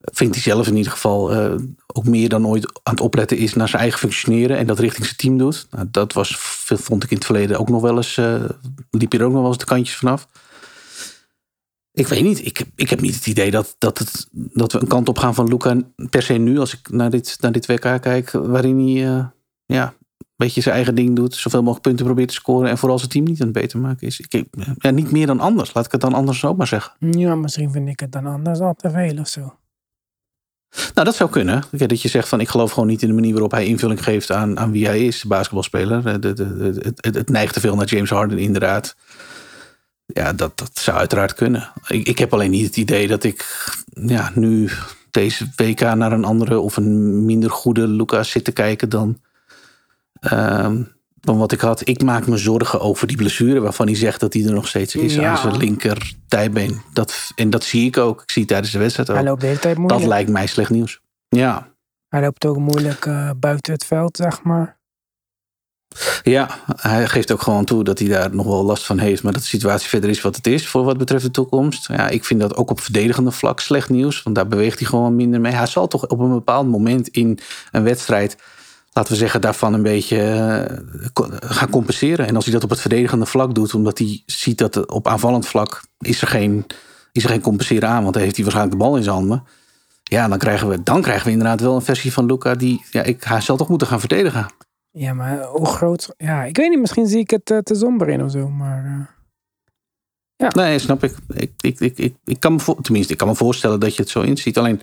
[0.00, 1.54] vindt hij zelf in ieder geval, eh,
[1.86, 4.56] ook meer dan ooit aan het opletten is naar zijn eigen functioneren.
[4.56, 5.66] En dat richting zijn team doet.
[5.70, 6.36] Nou, dat was,
[6.66, 8.44] vond ik in het verleden ook nog wel eens, eh,
[8.90, 10.28] liep hier ook nog wel eens de kantjes vanaf.
[11.92, 12.46] Ik weet niet.
[12.46, 15.34] Ik, ik heb niet het idee dat, dat, het, dat we een kant op gaan
[15.34, 19.16] van Luca per se nu, als ik naar dit, naar dit WK kijk, waarin hij
[19.16, 19.24] eh,
[19.66, 22.98] ja, een beetje zijn eigen ding doet, zoveel mogelijk punten probeert te scoren en vooral
[22.98, 24.20] zijn team niet aan het beter maken is.
[24.20, 24.44] Ik,
[24.78, 26.92] ja, niet meer dan anders, laat ik het dan anders ook maar zeggen.
[27.10, 29.54] Ja, misschien vind ik het dan anders al te veel of zo.
[30.70, 31.62] Nou, dat zou kunnen.
[31.70, 34.30] Dat je zegt van ik geloof gewoon niet in de manier waarop hij invulling geeft
[34.30, 36.20] aan, aan wie hij is, basketbalspeler.
[36.20, 36.28] De-
[36.82, 38.96] het, het, het neigt te veel naar James Harden, inderdaad.
[40.06, 41.72] Ja, dat, dat zou uiteraard kunnen.
[41.86, 44.70] Ik, ik heb alleen niet het idee dat ik ja, nu
[45.10, 49.20] deze WK naar een andere of een minder goede Lucas zit te kijken dan,
[50.20, 50.82] ehm,
[51.20, 51.88] dan wat ik had.
[51.88, 54.94] Ik maak me zorgen over die blessure waarvan hij zegt dat hij er nog steeds
[54.94, 55.30] is Ja.
[55.30, 56.80] aan zijn linker dijbeen.
[56.92, 58.22] Dat, en dat zie ik ook.
[58.22, 59.16] Ik zie het tijdens de wedstrijd ook.
[59.16, 60.08] Hij loopt de hele tijd Dat moeilijk.
[60.08, 61.00] lijkt mij slecht nieuws.
[61.28, 61.68] Ja,
[62.08, 64.78] Hij loopt ook moeilijk eh, buiten het veld, zeg maar.
[66.22, 69.22] ja, hij geeft ook gewoon toe dat hij daar nog wel last van heeft.
[69.22, 71.86] Maar dat de situatie verder is wat het is voor wat betreft de toekomst.
[71.88, 74.22] Ja, ik vind dat ook op verdedigende vlak slecht nieuws.
[74.22, 75.52] Want daar beweegt hij gewoon minder mee.
[75.52, 77.38] Hij zal toch op een bepaald moment in
[77.72, 78.36] een wedstrijd,
[78.92, 82.26] laten we zeggen, daarvan een beetje eh, gaan compenseren.
[82.26, 85.46] En als hij dat op het verdedigende vlak doet, omdat hij ziet dat op aanvallend
[85.46, 86.66] vlak is er geen,
[87.12, 88.02] is er geen compenseren aan.
[88.02, 89.44] Want dan heeft hij waarschijnlijk de bal in zijn handen.
[90.02, 93.02] Ja, dan krijgen we, dan krijgen we inderdaad wel een versie van Luca die, ja,
[93.02, 94.46] ik, hij zal toch moeten gaan verdedigen.
[94.90, 96.14] Ja, maar hoe groot...
[96.16, 99.18] Ja, ik weet niet, misschien zie ik het eh, te somber in of zo, maar...
[100.48, 101.16] eh, Nee, snap ik.
[101.34, 104.02] Ik, ik, ik, ik, ik kan me voor, tenminste, ik kan me voorstellen dat je
[104.02, 104.58] het zo inziet.
[104.58, 104.80] Alleen,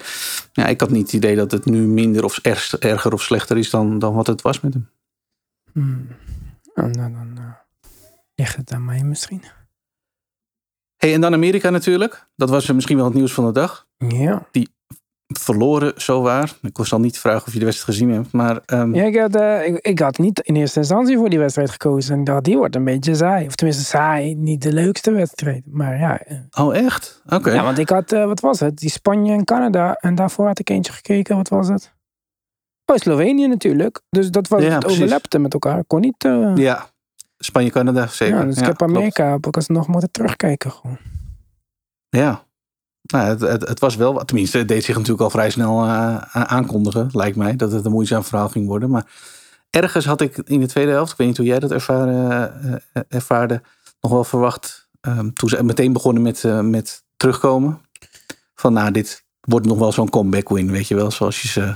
[0.51, 3.57] ja, ik had niet het idee dat het nu minder of erg, erger of slechter
[3.57, 4.89] is dan, dan wat het was met hem.
[5.73, 6.07] hmm.
[6.73, 7.53] Nou, nou, dan eh,
[8.35, 9.43] ligt het aan mij misschien.
[10.97, 12.27] Hey, en dan Amerika natuurlijk.
[12.35, 13.87] Dat was misschien wel het nieuws van de dag.
[13.97, 14.47] Ja.
[15.27, 16.53] Verloren, zo waar.
[16.61, 18.31] Ik zal niet vragen of je de wedstrijd gezien hebt.
[18.31, 21.39] Maar ehm, Ja, ik had, eh, ik, ik had niet in eerste instantie voor die
[21.39, 22.13] wedstrijd gekozen.
[22.13, 23.45] En ik dacht, die wordt een beetje saai.
[23.47, 25.63] Of tenminste saai, niet de leukste wedstrijd.
[25.65, 27.21] Maar ja, eh, oh echt?
[27.25, 27.51] Oké.
[27.51, 28.77] ja want ik had, eh, wat was het?
[28.77, 29.93] Die Spanje en Canada.
[29.93, 31.95] En daarvoor had ik eentje gekeken, wat was het?
[32.85, 34.01] Oh, Slovenië natuurlijk.
[34.09, 34.99] Dus dat was, Ja, het precies.
[35.01, 35.77] overlapte met elkaar.
[35.77, 36.23] Ik kon niet...
[36.55, 36.89] Ja,
[37.37, 38.37] Spanje-Canada, zeker.
[38.37, 38.93] ja, dus ik heb klopt.
[38.93, 40.97] Amerika heb ik alsnog moeten terugkijken gewoon.
[42.09, 42.45] Ja.
[43.07, 46.17] Nou, het, het, het was wel, tenminste, het deed zich natuurlijk al vrij snel eh,
[46.31, 48.89] aankondigen, lijkt mij, dat het een moeizaam verhaal ging worden.
[48.89, 49.05] Maar
[49.69, 52.51] ergens had ik in de tweede helft, ik weet niet hoe jij dat ervaren,
[52.93, 53.61] eh, ervaarde,
[54.01, 54.85] nog wel verwacht.
[55.01, 57.81] ehm, toen ze meteen begonnen met, eh, met terugkomen.
[58.55, 61.73] Van nou, dit wordt nog wel zo'n comeback win, weet je wel, zoals je ze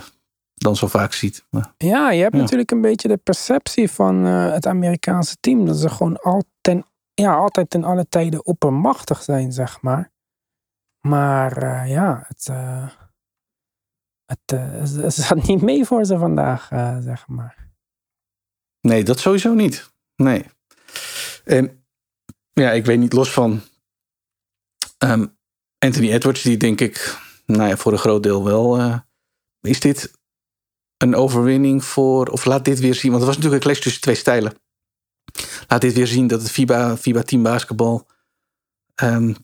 [0.53, 1.45] dan zo vaak ziet.
[1.49, 2.41] Maar, Ja, je hebt Ja.
[2.41, 5.65] natuurlijk een beetje de perceptie van eh, het Amerikaanse team.
[5.65, 10.11] Dat ze gewoon al ten, ja, altijd ten alle tijden oppermachtig zijn, zeg maar.
[11.01, 12.89] Maar eh, ja, het, eh,
[14.25, 17.69] het, uh, ze zat niet mee voor ze vandaag, uh, zeg maar.
[18.81, 19.91] Nee, dat sowieso niet.
[20.15, 20.45] Nee.
[21.43, 21.85] En
[22.53, 23.61] ja, ik weet niet, los van
[25.03, 25.37] um,
[25.77, 28.79] Anthony Edwards, die denk ik, nou ja, voor een groot deel wel.
[28.79, 28.99] Uh,
[29.61, 30.11] is dit
[30.97, 34.01] een overwinning voor, of laat dit weer zien, want het was natuurlijk een clash tussen
[34.01, 34.53] twee stijlen.
[35.67, 38.07] Laat dit weer zien dat het FIBA, FIBA team basketbal,
[39.03, 39.35] um,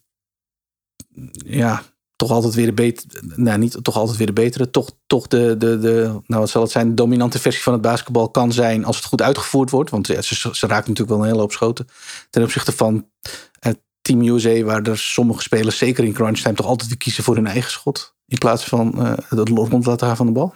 [1.34, 1.84] ja,
[2.18, 5.56] toch altijd weer de betere, nou niet toch altijd weer de betere, toch, toch de,
[5.58, 8.86] de, de, nou wat zal het zijn, de dominante versie van het basketbal kan zijn
[8.86, 9.90] als het goed uitgevoerd wordt.
[9.90, 11.88] Want ze, ze raakt natuurlijk wel een hele hoop schoten.
[12.30, 13.10] Ten opzichte van
[13.60, 17.24] het Team USA, waar er sommige spelers, zeker in crunch time, toch altijd weer kiezen
[17.24, 18.16] voor hun eigen schot.
[18.26, 20.54] In plaats van uh, het rond laten gaan van de bal.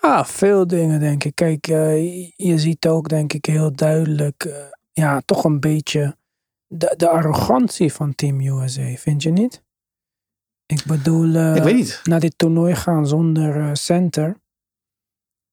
[0.00, 1.34] Ja, veel dingen denk ik.
[1.34, 4.50] Kijk, uh, je ziet ook denk ik heel duidelijk,
[4.92, 6.16] ja, toch een beetje
[6.66, 9.62] de, de arrogantie van Team USA, vind je niet?
[10.70, 12.00] Ik bedoel, uh, ik weet niet.
[12.04, 14.36] naar dit toernooi gaan zonder uh, center.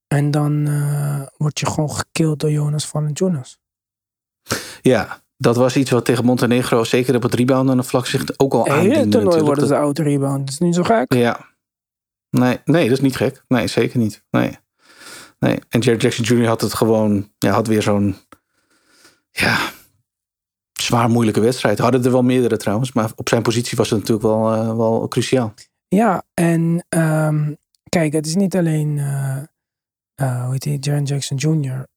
[0.07, 3.59] En dan uh, word je gewoon gekild door Jonas van Jonas.
[4.81, 8.23] Ja, dat was iets wat tegen Montenegro, zeker op het rebound aan de vlak, zich
[8.37, 8.65] ook al.
[8.65, 10.39] In het toernooi worden ze oud rebound.
[10.39, 11.13] Dat is niet zo gek.
[11.13, 11.55] Ja.
[12.29, 13.43] Nee, nee, dat is niet gek.
[13.47, 14.23] Nee, zeker niet.
[14.29, 14.57] Nee.
[15.39, 15.59] nee.
[15.69, 16.47] En Jared Jackson Jr.
[16.47, 18.15] had het gewoon, ja, had weer zo'n,
[19.31, 19.57] ja,
[20.87, 21.79] zwaar moeilijke wedstrijd.
[21.79, 25.07] Hadden er wel meerdere trouwens, maar op zijn positie was het natuurlijk wel, uh, wel
[25.07, 25.53] cruciaal.
[25.87, 27.57] Ja, en um,
[27.89, 29.37] kijk, het is niet alleen, uh,
[30.21, 31.87] uh, hoe heet hij, Jaren Jackson Jr.,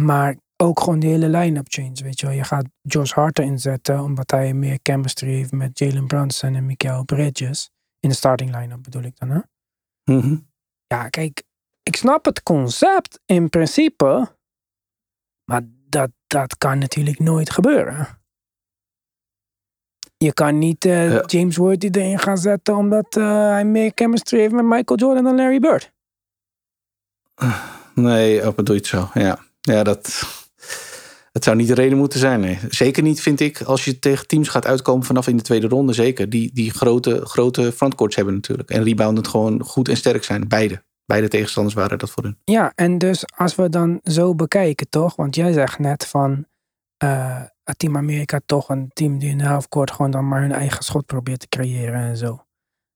[0.00, 2.02] maar ook gewoon de hele line-up change.
[2.02, 6.06] Weet je wel, je gaat Josh Hart inzetten omdat hij meer chemistry heeft met Jalen
[6.06, 7.70] Brunson en Mikael Bridges.
[8.00, 9.40] In de starting line-up bedoel ik dan, hè?
[10.04, 10.48] Mm -hmm.
[10.86, 11.42] Ja, kijk,
[11.82, 14.36] ik snap het concept in principe,
[15.50, 18.22] maar dat, dat kan natuurlijk nooit gebeuren.
[20.24, 21.22] Je kan niet uh, ja.
[21.26, 25.36] James Worthy erin gaan zetten omdat uh, hij meer chemistry heeft met Michael Jordan dan
[25.36, 25.92] Larry Bird.
[27.94, 29.08] Nee, op bedoel je het zo.
[29.14, 30.22] Ja, ja dat,
[31.32, 32.40] het zou niet de reden moeten zijn.
[32.40, 32.58] Nee.
[32.68, 35.92] Zeker niet, vind ik, als je tegen teams gaat uitkomen vanaf in de tweede ronde.
[35.92, 36.30] Zeker.
[36.30, 38.70] Die, die grote, grote frontcourts hebben natuurlijk.
[38.70, 40.48] En reboundend gewoon goed en sterk zijn.
[40.48, 40.82] Beide.
[41.06, 42.38] Beide tegenstanders waren dat voor hun.
[42.44, 45.16] Ja, en dus als we dan zo bekijken, toch?
[45.16, 46.46] Want jij zegt net van.
[47.04, 47.42] Uh,
[47.76, 51.06] Team Amerika toch een team die in de halfcourt gewoon dan maar hun eigen schot
[51.06, 52.44] probeert te creëren en zo.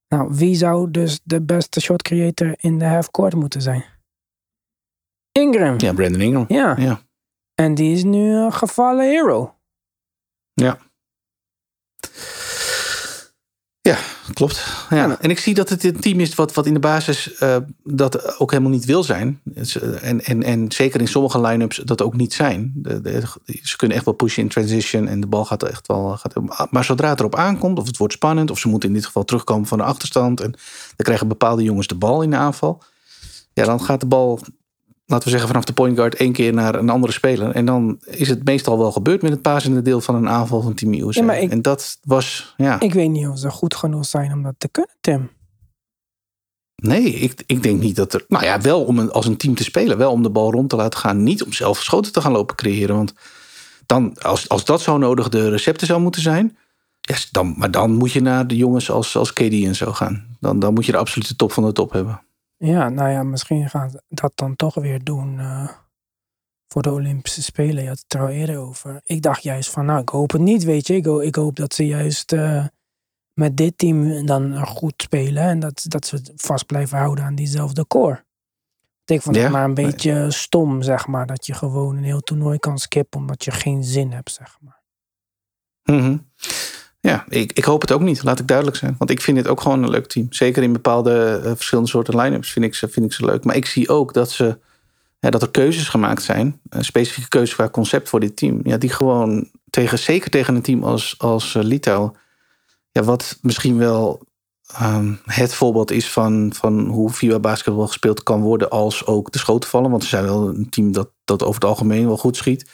[0.07, 3.83] Nou, wie zou dus de beste shot creator in de halfcourt moeten zijn?
[5.31, 5.75] Ingram.
[5.77, 6.45] Ja, Brandon Ingram.
[6.47, 6.75] Ja.
[6.77, 7.01] ja.
[7.55, 9.55] En die is nu een gevallen hero.
[10.53, 10.77] Ja.
[13.81, 13.97] Ja,
[14.33, 14.85] klopt.
[14.89, 15.17] Ja.
[15.19, 18.39] En ik zie dat het een team is wat, wat in de basis uh, dat
[18.39, 19.39] ook helemaal niet wil zijn.
[20.01, 22.71] En, en, en zeker in sommige line-ups dat ook niet zijn.
[22.75, 23.21] De,
[23.61, 26.17] ze kunnen echt wel pushen in transition en de bal gaat echt wel.
[26.17, 29.05] Gaat, maar zodra het erop aankomt, of het wordt spannend, of ze moeten in dit
[29.05, 30.41] geval terugkomen van de achterstand.
[30.41, 32.83] En dan krijgen bepaalde jongens de bal in de aanval.
[33.53, 34.39] Ja, dan gaat de bal
[35.09, 37.51] laten we zeggen, vanaf de point guard één keer naar een andere speler.
[37.51, 40.73] En dan is het meestal wel gebeurd met het pasende deel van een aanval van
[40.73, 41.23] Team USA.
[41.23, 42.79] Ja, ik, en dat was, ja.
[42.79, 45.29] Ik weet niet of ze goed genoeg zijn om dat te kunnen, Tim.
[46.75, 48.25] Nee, ik, ik denk niet dat er.
[48.27, 49.97] Nou ja, wel om een, als een team te spelen.
[49.97, 51.23] Wel om de bal rond te laten gaan.
[51.23, 52.95] Niet om zelf schoten te gaan lopen creëren.
[52.95, 53.13] Want
[53.85, 56.57] dan, als, als dat zo nodig de recepten zou moeten zijn.
[57.01, 60.37] Ja, dan, maar dan moet je naar de jongens als, als KD en zo gaan.
[60.39, 62.21] Dan, dan moet je de absolute top van de top hebben.
[62.59, 65.69] Ja, nou ja, misschien gaan ze dat dan toch weer doen uh,
[66.67, 67.83] voor de Olympische Spelen.
[67.83, 69.01] Je had het er al eerder over.
[69.03, 70.95] Ik dacht juist van, nou, ik hoop het niet, weet je.
[70.95, 72.65] Ik, hoop, ik hoop dat ze juist uh,
[73.33, 75.43] met dit team dan goed spelen.
[75.43, 78.25] En dat, dat ze vast blijven houden aan diezelfde core.
[79.05, 80.31] Ik vond het maar een beetje nee.
[80.31, 81.25] stom, zeg maar.
[81.25, 84.81] Dat je gewoon een heel toernooi kan skippen omdat je geen zin hebt, zeg maar.
[85.83, 86.31] Mm -hmm.
[87.01, 88.95] Ja, ik, ik hoop het ook niet, laat ik duidelijk zijn.
[88.97, 90.27] Want ik vind het ook gewoon een leuk team.
[90.29, 93.43] Zeker in bepaalde uh, verschillende soorten line-ups vind ik, ze, vind ik ze leuk.
[93.43, 94.57] Maar ik zie ook dat, ze,
[95.19, 96.59] dat er keuzes gemaakt zijn.
[96.69, 98.59] Een specifieke keuze qua concept voor dit team.
[98.63, 102.15] Ja, die gewoon tegen, zeker tegen een team als, als uh, Litouw.
[102.91, 104.21] Ja, wat misschien wel
[104.81, 108.69] um, het voorbeeld is van, van hoe FIBA basketbal gespeeld kan worden.
[108.69, 109.91] Als ook de schoten vallen.
[109.91, 112.69] Want ze zijn wel een team dat, dat over het algemeen wel goed schiet.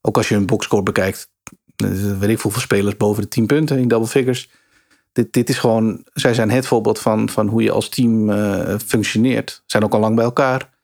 [0.00, 1.30] Ook als je een boxscore bekijkt
[2.18, 4.50] weet ik hoeveel spelers boven de 10 punten in double figures.
[5.12, 8.74] Dit, dit is gewoon, zij zijn het voorbeeld van, van hoe je als team uh,
[8.86, 9.62] functioneert.
[9.66, 10.76] Zijn ook al lang bij elkaar.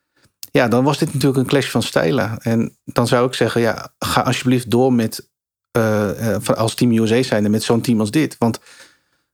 [0.51, 2.39] Ja, dan was dit natuurlijk een clash van stijlen.
[2.39, 5.29] En dan zou ik zeggen, ja, ga alsjeblieft door met,
[5.77, 8.37] uh, als Team USA zijnde, met zo'n team als dit.
[8.39, 8.61] Want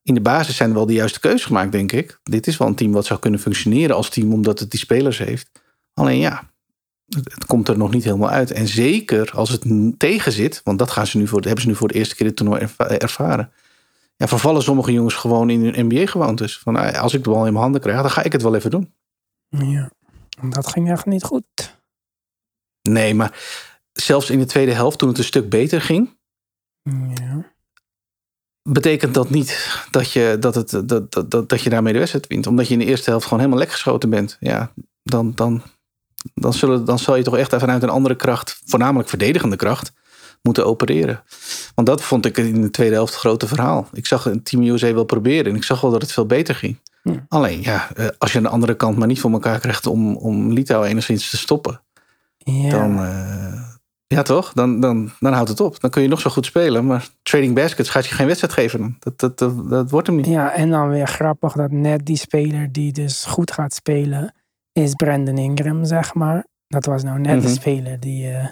[0.02, 2.20] in de basis zijn wel de juiste keuzes gemaakt, denk ik.
[2.22, 5.18] Dit is wel een team wat zou kunnen functioneren als team, omdat het die spelers
[5.18, 5.50] heeft.
[5.94, 6.50] Alleen ja,
[7.14, 8.50] het komt er nog niet helemaal uit.
[8.50, 9.64] En zeker als het
[9.98, 12.26] tegen zit, want dat gaan ze nu voor, hebben ze nu voor de eerste keer
[12.26, 13.52] dit toernooi ervaren.
[14.16, 16.58] Ja, vervallen sommige jongens gewoon in hun NBA gewoontes.
[16.58, 18.54] Van nou als ik de bal in mijn handen krijg, dan ga ik het wel
[18.54, 18.94] even doen.
[19.48, 19.90] Ja,
[20.48, 21.44] dat ging echt niet goed.
[22.82, 23.38] Nee, maar
[23.92, 26.18] zelfs in de tweede helft, toen het een stuk beter ging,
[27.14, 27.52] Ja.
[28.62, 32.26] betekent dat niet dat je, dat het, dat, dat, dat, dat je daarmee de wedstrijd
[32.26, 32.46] wint.
[32.46, 34.36] Omdat je in de eerste helft gewoon helemaal lek geschoten bent.
[34.40, 35.62] Ja, dan, dan,
[36.34, 39.92] dan, zullen, dan zal je toch echt vanuit een andere kracht, voornamelijk verdedigende kracht,
[40.42, 41.22] moeten opereren.
[41.74, 43.88] Want dat vond ik in de tweede helft het grote verhaal.
[43.92, 46.80] Ik zag Team USA wel proberen en ik zag wel dat het veel beter ging.
[47.02, 47.24] Ja.
[47.28, 50.16] Alleen, ja, eh, als je aan de andere kant maar niet voor elkaar krijgt om,
[50.16, 51.82] om Litouwen enigszins te stoppen,
[52.36, 52.70] Ja.
[52.70, 53.62] dan, eh,
[54.06, 54.52] ja toch?
[54.52, 55.80] Dan, dan, dan houdt het op.
[55.80, 58.96] Dan kun je nog zo goed spelen, maar trading baskets gaat je geen wedstrijd geven.
[58.98, 60.26] dat, dat, dat wordt hem niet.
[60.26, 64.34] ja, en dan weer grappig dat net die speler die dus goed gaat spelen,
[64.72, 66.46] is Brandon Ingram, zeg maar.
[66.68, 67.56] Dat was nou net de Mhm.
[67.56, 68.48] speler die eh,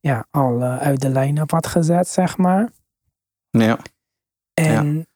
[0.00, 2.70] ja, al eh, uit de line-up had gezet, zeg maar.
[3.50, 3.78] Ja.
[4.54, 5.06] En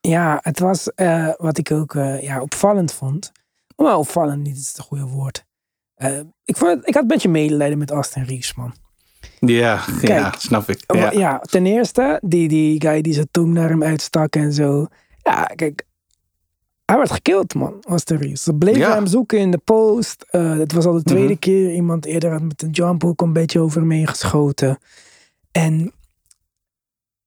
[0.00, 3.32] ja, het was eh, wat ik ook ja, opvallend vond.
[3.76, 5.44] Maar opvallend niet is het goede woord.
[6.44, 8.74] Ik, vond, ik had een beetje medelijden met Austin Reeves, man.
[9.38, 10.84] Ja, ja, snap ik.
[10.86, 11.00] Ja.
[11.00, 11.10] Ja.
[11.10, 14.86] ja, ten eerste, die, die guy die zijn tong naar hem uitstak en zo.
[15.22, 15.86] Ja, kijk.
[16.90, 17.74] Hij werd gekild, man,
[18.04, 18.42] Reeves.
[18.42, 18.94] Ze bleven Ja.
[18.94, 20.26] hem zoeken in de post.
[20.30, 21.38] Eh, het was al de tweede Mhm.
[21.38, 21.72] keer.
[21.74, 24.78] Iemand eerder had met een jump hook een beetje over heen geschoten.
[25.52, 25.92] En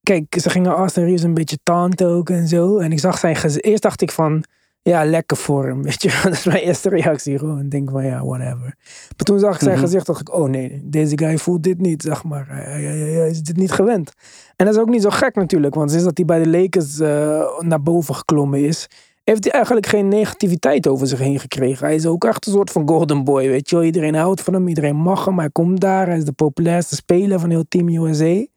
[0.01, 2.78] kijk, ze gingen Austin Reeves een beetje taunten ook en zo.
[2.78, 3.66] En ik zag zijn gezicht.
[3.66, 4.43] Eerst dacht ik van,
[4.82, 5.84] ja, lekker voor hem.
[5.84, 7.38] Weet je, dat is mijn eerste reactie.
[7.38, 8.76] Gewoon ik denk van, ja, whatever.
[9.18, 9.84] Maar toen zag ik zijn Mhm.
[9.84, 12.47] gezicht, dacht ik, oh nee, deze guy voelt dit niet, zeg maar.
[12.49, 14.11] Hij, hij- hij- hij is dit niet gewend.
[14.55, 16.99] En dat is ook niet zo gek natuurlijk, want sinds dat hij bij de Lakers
[16.99, 18.88] eh, naar boven geklommen is,
[19.24, 21.86] heeft hij eigenlijk geen negativiteit over zich heen gekregen.
[21.86, 23.86] Hij is ook echt een soort van golden boy, weet je wel.
[23.86, 27.40] Iedereen houdt van hem, iedereen mag hem, hij komt daar, hij is de populairste speler
[27.40, 28.26] van heel Team USA.
[28.26, 28.48] En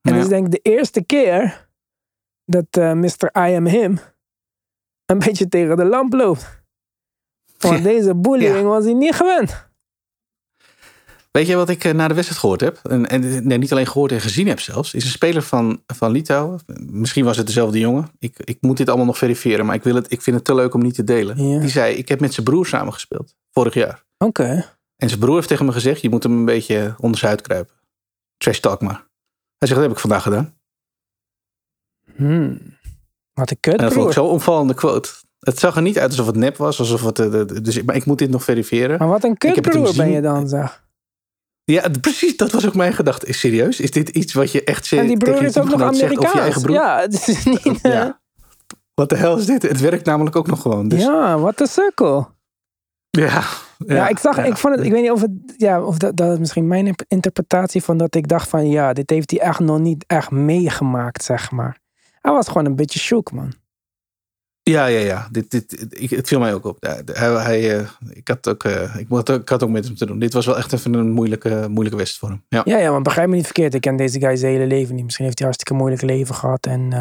[0.00, 0.12] Ja.
[0.12, 1.68] het is denk ik de eerste keer
[2.44, 3.48] dat eh Mr.
[3.48, 3.98] I Am Him
[5.06, 6.62] een beetje tegen de lamp loopt.
[7.58, 8.62] Want deze bullying Ja.
[8.62, 9.70] was hij niet gewend.
[11.32, 12.80] Weet je wat ik eh, na de wedstrijd gehoord heb?
[12.82, 14.94] En, en nee, niet alleen gehoord en gezien heb zelfs.
[14.94, 16.60] Is een speler van, van Litouwen.
[16.86, 18.08] Misschien was het dezelfde jongen.
[18.18, 19.66] Ik, ik moet dit allemaal nog verifiëren.
[19.66, 21.48] Maar ik, wil het, ik vind het te leuk om niet te delen.
[21.48, 21.60] Ja.
[21.60, 23.34] Die zei, ik heb met zijn broer samengespeeld.
[23.50, 24.04] Vorig jaar.
[24.18, 24.74] Oké.
[24.96, 27.42] En zijn broer heeft tegen me gezegd, je moet hem een beetje onder zijn huid
[27.46, 27.74] kruipen.
[28.36, 29.06] Trash talk maar.
[29.58, 30.54] Hij zegt, dat heb ik vandaag gedaan.
[32.16, 32.60] Hmm.
[33.32, 35.10] Wat een kut, En dat vond ik zo'n opvallende quote.
[35.38, 36.78] Het zag er niet uit alsof het nep was.
[36.78, 38.98] Alsof het, eh, de- dus, maar ik moet dit nog verifiëren.
[38.98, 40.81] Maar wat een kutbroer ben je dan, zeg.
[41.72, 42.36] Ja, precies.
[42.36, 43.26] Dat was ook mijn gedachte.
[43.26, 43.80] Is serieus?
[43.80, 46.18] Is dit iets wat je echt En die broer is ook nog Amerikaans.
[46.18, 46.74] Of je eigen broer?
[46.74, 47.78] Ja, het is niet...
[47.82, 48.20] eh, Ja.
[48.94, 49.62] Wat de hel is dit?
[49.62, 50.88] Het werkt namelijk ook nog gewoon.
[50.88, 51.38] Dus, ja.
[51.38, 52.28] Wat een sukkel.
[53.10, 53.42] Ja,
[53.86, 54.44] Ja, ik zag, ja.
[54.44, 56.94] ik vond het, ik weet niet of het, ja, of dat, dat is misschien mijn
[57.08, 61.24] interpretatie van dat ik dacht van, ja, dit heeft hij echt nog niet echt meegemaakt,
[61.24, 61.78] zeg maar.
[62.20, 63.52] Hij was gewoon een beetje shook, man.
[64.62, 65.28] Ja, ja, ja.
[65.30, 66.76] Dit, dit, ik, het viel mij ook op.
[66.80, 69.96] Ja, hij, hij, eh, ik, had ook, eh, ik, had, ik had ook met hem
[69.96, 70.18] te doen.
[70.18, 72.44] Dit was wel echt even een moeilijke, moeilijke wedstrijd voor hem.
[72.48, 72.76] Ja.
[72.76, 73.74] Ja, ja, maar begrijp me niet verkeerd.
[73.74, 75.04] Ik ken deze guy zijn hele leven niet.
[75.04, 76.92] Misschien heeft hij een hartstikke moeilijk leven gehad en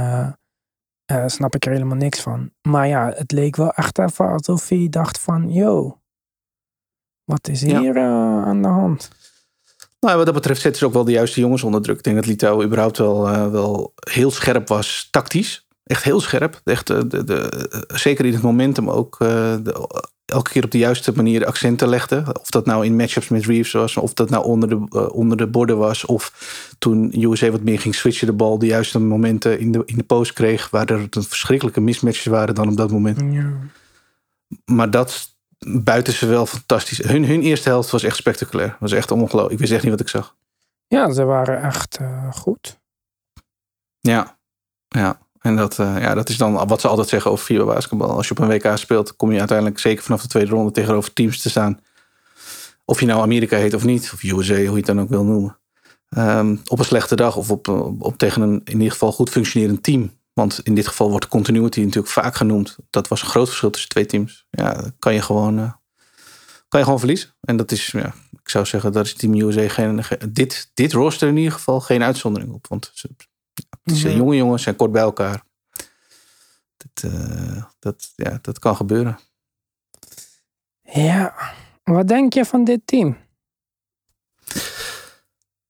[1.05, 2.51] eh, snap ik er helemaal niks van.
[2.61, 5.99] Maar ja, het leek wel echt even alsof hij dacht van, yo,
[7.23, 9.09] wat is hier aan de hand?
[9.99, 11.97] Nou, wat dat betreft zetten ze ook wel de juiste jongens onder druk.
[11.97, 15.67] Ik denk dat Litouwen überhaupt wel, wel heel scherp was tactisch.
[15.83, 16.61] Echt heel scherp.
[16.63, 19.53] Echt, eh, de, de, zeker in het momentum ook eh,
[20.25, 22.23] elke keer op de juiste manier de accenten legde.
[22.41, 23.97] Of dat nou in matchups met Reeves was.
[23.97, 26.05] Of dat nou onder de, eh, onder de borden was.
[26.05, 26.33] Of
[26.79, 28.59] toen USA wat meer ging switchen de bal.
[28.59, 30.69] De juiste momenten in de, in de post kreeg.
[30.69, 33.21] Waar er verschrikkelijke mismatches waren dan op dat moment.
[33.33, 33.51] Ja.
[34.65, 35.35] Maar dat
[35.67, 36.97] buiten ze wel fantastisch.
[36.97, 38.77] Hun, hun eerste helft was echt spectaculair.
[38.79, 39.53] Was echt ongelooflijk.
[39.53, 40.35] Ik wist echt niet wat ik zag.
[40.87, 41.99] ja, ze waren echt
[42.31, 42.79] goed.
[43.99, 44.37] Ja,
[44.87, 45.19] ja.
[45.41, 48.09] En dat, eh, ja, dat is dan wat ze altijd zeggen over FIBA basketbal.
[48.09, 51.13] Als je op een WK speelt, kom je uiteindelijk zeker vanaf de tweede ronde tegenover
[51.13, 51.79] teams te staan.
[52.85, 55.23] Of je nou Amerika heet of niet, of USA, hoe je het dan ook wil
[55.23, 55.57] noemen.
[56.09, 59.29] Ehm, op een slechte dag of op, op, op tegen een in ieder geval goed
[59.29, 60.19] functionerend team.
[60.33, 62.77] Want in dit geval wordt continuity natuurlijk vaak genoemd.
[62.89, 64.45] Dat was een groot verschil tussen twee teams.
[64.49, 65.71] Ja, kan je gewoon, eh,
[66.67, 67.29] kan je gewoon verliezen.
[67.41, 71.27] En dat is, ja, ik zou zeggen, dat is Team USA geen- dit, dit roster
[71.27, 72.65] in ieder geval geen uitzondering op.
[72.69, 73.09] Want ze,
[73.83, 75.43] het zijn jonge jongens, zijn kort bij elkaar.
[76.77, 79.19] Dat, eh, dat, ja, dat kan gebeuren.
[80.81, 81.33] Ja,
[81.83, 83.17] wat denk je van dit team?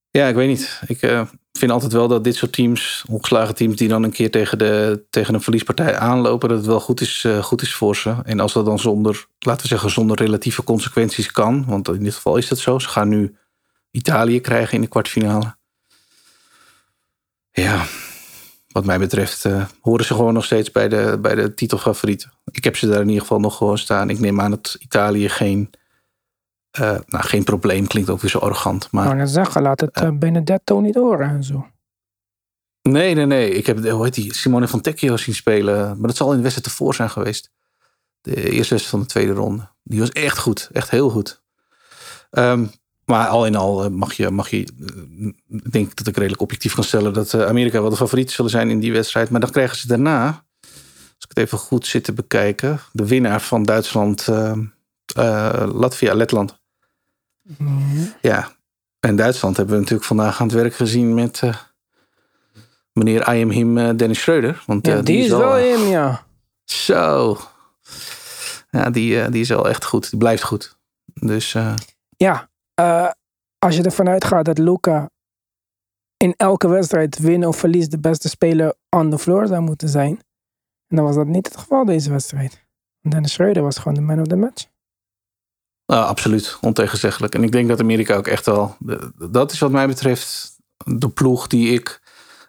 [0.10, 0.82] Ja, ik weet niet.
[0.88, 4.32] Ik eh, vind altijd wel dat dit soort teams, ongeslagen teams, die dan een keer
[4.32, 7.96] tegen, de, tegen een verliespartij aanlopen, dat het wel goed is, eh, goed is voor
[7.96, 8.16] ze.
[8.24, 12.16] En als dat dan zonder, laten we zeggen, zonder relatieve consequenties kan, want in dit
[12.16, 12.80] geval is dat zo.
[12.80, 13.36] Ze gaan nu
[13.92, 15.56] Italië krijgen in de kwartfinale.
[17.52, 17.86] Ja,
[18.72, 22.32] wat mij betreft eh, horen ze gewoon nog steeds bij de, bij de titelfavorieten.
[22.52, 24.10] Ik heb ze daar in ieder geval nog gewoon staan.
[24.10, 25.70] Ik neem aan dat Italië geen,
[26.72, 28.92] eh, nou, geen probleem klinkt ook weer zo arrogant.
[28.92, 31.68] Maar wou net zeggen, laat het eh, Benedetto niet horen en zo.
[32.82, 33.50] nee, nee, nee.
[33.50, 35.98] Ik heb hoe heet die, Simone van Tecchio zien spelen.
[35.98, 37.52] Maar dat zal in de wedstrijd ervoor zijn geweest.
[38.22, 39.70] De eerste wedstrijd van de tweede ronde.
[39.84, 40.70] Die was echt goed.
[40.72, 41.42] Echt heel goed.
[42.30, 42.66] Ehm,
[43.06, 46.42] maar al in al eh, mag je, mag je eh, ik denk dat ik redelijk
[46.42, 49.30] objectief kan stellen dat eh, Amerika wel de favorieten zullen zijn in die wedstrijd.
[49.30, 50.26] Maar dan krijgen ze daarna,
[51.16, 56.60] als ik het even goed zit te bekijken, de winnaar van Duitsland, eh, Latvia, Letland.
[58.22, 58.52] Ja,
[59.00, 61.42] en Duitsland hebben we natuurlijk vandaag aan het werk gezien met
[62.94, 64.64] meneer I am him Dennis Schreuder.
[64.66, 66.26] Want Ja, die is wel in, ja.
[66.66, 67.38] Zo.
[68.70, 70.10] Ja, die, die is wel echt goed.
[70.10, 70.78] Die blijft goed.
[71.14, 71.56] Dus
[72.18, 73.10] Ja, eh,
[73.60, 75.10] als je ervan uitgaat dat Luca
[76.18, 80.20] in elke wedstrijd win of verlies de beste speler on the floor zou moeten zijn.
[80.88, 82.66] En dan was dat niet het geval deze wedstrijd.
[83.02, 84.66] Dennis Schreuder was gewoon de man of the match.
[85.86, 87.36] absoluut ontegenzeggelijk.
[87.36, 88.78] En ik denk dat Amerika ook echt wel...
[89.18, 90.56] Dat is wat mij betreft
[90.86, 92.02] de ploeg die ik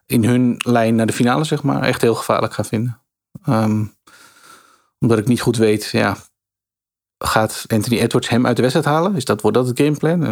[0.06, 3.00] in hun lijn naar de finale, zeg maar, echt heel gevaarlijk ga vinden.
[3.44, 3.84] Ehm,
[4.98, 6.16] omdat ik niet goed weet, ja,
[7.24, 9.16] gaat Anthony Edwards hem uit de wedstrijd halen?
[9.16, 10.22] Is dat, wordt dat het gameplan?
[10.24, 10.30] Eh,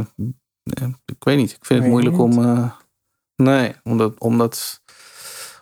[0.62, 1.50] eh, ik weet niet.
[1.52, 2.44] Ik vind het moeilijk om...
[2.44, 2.70] eh,
[3.36, 4.80] nee, omdat, omdat,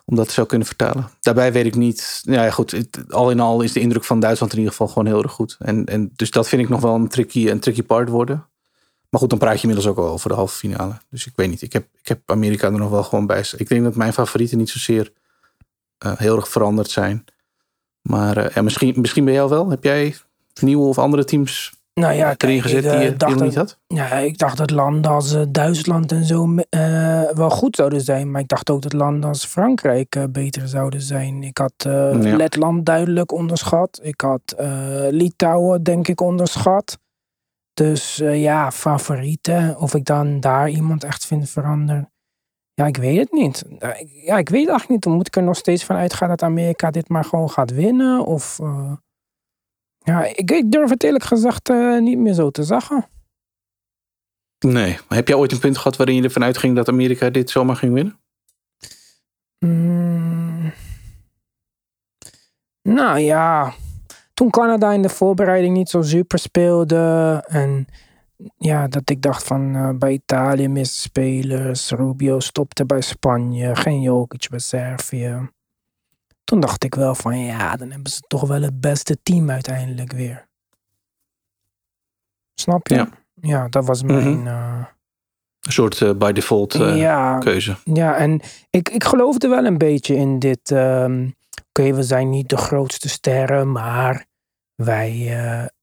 [0.05, 1.09] om dat zou kunnen vertalen.
[1.19, 2.19] Daarbij weet ik niet...
[2.23, 2.71] Ja, ja, goed.
[2.71, 5.31] het- al in al is de indruk van Duitsland in ieder geval gewoon heel erg
[5.31, 5.55] goed.
[5.59, 8.47] En, en dus dat vind ik nog wel een tricky, een tricky part worden.
[9.09, 10.93] Maar goed, dan praat je inmiddels ook al over de halve finale.
[11.09, 11.61] Dus ik weet niet.
[11.61, 13.43] Ik heb, ik heb Amerika er nog wel gewoon bij.
[13.57, 15.11] Ik denk dat mijn favorieten niet zozeer
[15.97, 17.25] heel erg veranderd zijn.
[18.01, 19.69] Maar ja, misschien, misschien bij jou wel.
[19.69, 20.15] Heb jij
[20.61, 23.43] nieuwe of andere teams Nou ja, erin gezet ik, die eh, je, die dacht je
[23.43, 23.97] niet dat- had?
[23.97, 28.31] Ja, ik dacht dat landen als eh, Duitsland en zo eh, wel goed zouden zijn.
[28.31, 31.43] Maar ik dacht ook dat landen als Frankrijk beter zouden zijn.
[31.43, 32.11] Ik had Ja.
[32.35, 33.99] Letland duidelijk onderschat.
[34.03, 34.55] Ik had
[35.09, 36.97] Litouwen denk ik onderschat.
[37.73, 39.77] Dus ja, favorieten.
[39.79, 42.11] Of ik dan daar iemand echt vind veranderen.
[42.73, 43.63] Ja, ik weet het niet.
[44.25, 45.05] Ja, ik weet eigenlijk niet.
[45.15, 48.25] Moet ik er nog steeds van uitgaan dat Amerika dit maar gewoon gaat winnen?
[48.25, 48.59] Of...
[50.03, 53.09] ja, ik, ik durf het eerlijk gezegd eh, niet meer zo te zeggen.
[54.59, 54.97] Nee.
[55.07, 57.93] Heb jij ooit een punt gehad waarin je ervan uitging dat Amerika dit zomaar ging
[57.93, 58.19] winnen?
[59.59, 60.73] Mm.
[62.81, 63.73] Nou ja,
[64.33, 67.43] toen Canada in de voorbereiding niet zo super speelde.
[67.47, 67.87] En
[68.57, 71.91] ja, dat ik dacht van eh, bij Italië miste spelers.
[71.91, 73.75] Rubio stopte bij Spanje.
[73.75, 75.49] Geen Jokic bij Servië.
[76.49, 80.11] Toen dacht ik wel van ja, dan hebben ze toch wel het beste team uiteindelijk
[80.11, 80.47] weer.
[82.53, 82.95] Snap je?
[82.95, 83.09] Ja.
[83.41, 84.37] Ja, dat was mijn...
[84.39, 84.47] Mhm.
[84.47, 84.85] eh,
[85.59, 87.75] Een soort eh, by default eh, ja, keuze.
[87.83, 90.71] ja, en ik, ik geloofde wel een beetje in dit.
[90.71, 91.29] ehm,
[91.69, 94.25] Oké, we zijn niet de grootste sterren, maar
[94.75, 95.13] wij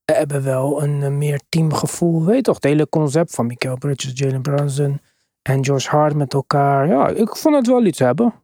[0.04, 2.24] hebben wel een, meer teamgevoel.
[2.24, 5.00] Weet toch, het hele concept van Michael Bridges, Jalen Brunson
[5.42, 6.86] en Josh Hart met elkaar.
[6.88, 8.34] Ja, ik vond het wel iets hebben.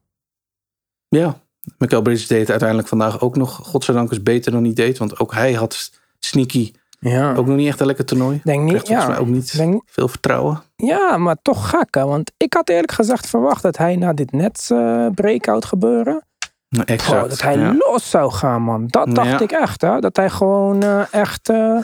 [1.09, 1.42] Ja.
[1.79, 4.99] Michael Bridges deed uiteindelijk vandaag ook nog, godzijdank, eens beter dan hij deed.
[4.99, 8.41] Want ook hij had sneaky Ja, ook nog niet echt een lekker toernooi.
[8.45, 8.71] denk niet.
[8.79, 10.63] volgens mij Ja, ook niet denk, veel vertrouwen.
[10.77, 12.05] ja, maar toch gek, hè?
[12.05, 16.27] Want ik had eerlijk gezegd verwacht dat hij na dit Nets eh, breakout gebeuren.
[16.69, 17.29] Nou, Exact.
[17.31, 17.75] dat hij ja.
[17.79, 18.87] los zou gaan, man.
[18.87, 19.41] Dat dacht Ja.
[19.41, 19.99] ik echt, hè.
[20.01, 21.49] Dat hij gewoon eh, echt...
[21.49, 21.79] eh,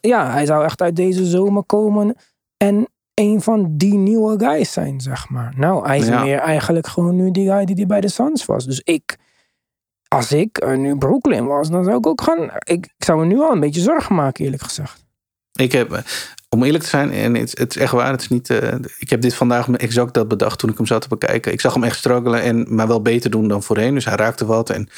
[0.00, 2.16] ja, hij zou echt uit deze zomer komen
[2.56, 5.52] en een van die nieuwe guys zijn, zeg maar.
[5.56, 6.22] Nou, hij is Ja.
[6.22, 8.66] meer eigenlijk gewoon nu die guy die, die bij de Suns was.
[8.66, 9.16] Dus ik,
[10.08, 12.42] als ik nu Brooklyn was, dan zou ik ook gaan...
[12.58, 15.04] Ik, ik zou me nu al een beetje zorgen maken, eerlijk gezegd.
[15.52, 16.02] Ik heb, eh,
[16.48, 19.10] om eerlijk te zijn, en het, het is echt waar, het is niet, eh, ik
[19.10, 21.52] heb dit vandaag exact dat bedacht toen ik hem zat te bekijken.
[21.52, 23.94] Ik zag hem echt struggelen, en, maar wel beter doen dan voorheen.
[23.94, 24.88] Dus hij raakte wat en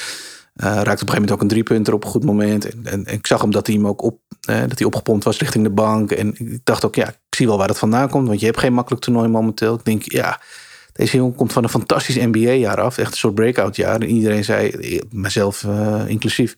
[0.53, 2.69] eh, raakte op een gegeven moment ook een driepunter op een goed moment.
[2.69, 5.39] En, en, en ik zag hem dat hij hem ook op, dat hij opgepompt was
[5.39, 6.11] richting de bank.
[6.11, 8.73] En ik dacht ook, ja, zie wel waar dat vandaan komt, want je hebt geen
[8.73, 9.73] makkelijk toernooi momenteel.
[9.73, 10.41] Ik denk, ja,
[10.93, 13.95] deze jongen komt van een fantastisch NBA-jaar af, echt een soort breakout jaar.
[13.95, 16.57] En iedereen zei, eh, mezelf eh, inclusief,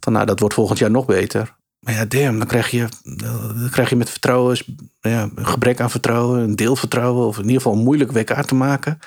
[0.00, 1.54] van nou, dat wordt volgend jaar nog beter.
[1.80, 4.58] Maar ja, damn, dan krijg je, dan krijg je met vertrouwen,
[5.00, 8.98] ja, een gebrek aan vertrouwen, een deelvertrouwen, of in ieder geval moeilijk WK te maken.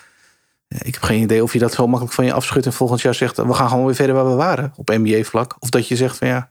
[0.67, 3.15] Ik heb geen idee of je dat zo makkelijk van je afschudt en volgend jaar
[3.15, 5.55] zegt, we gaan gewoon weer verder waar we waren op NBA-vlak.
[5.59, 6.49] Of dat je zegt van ja,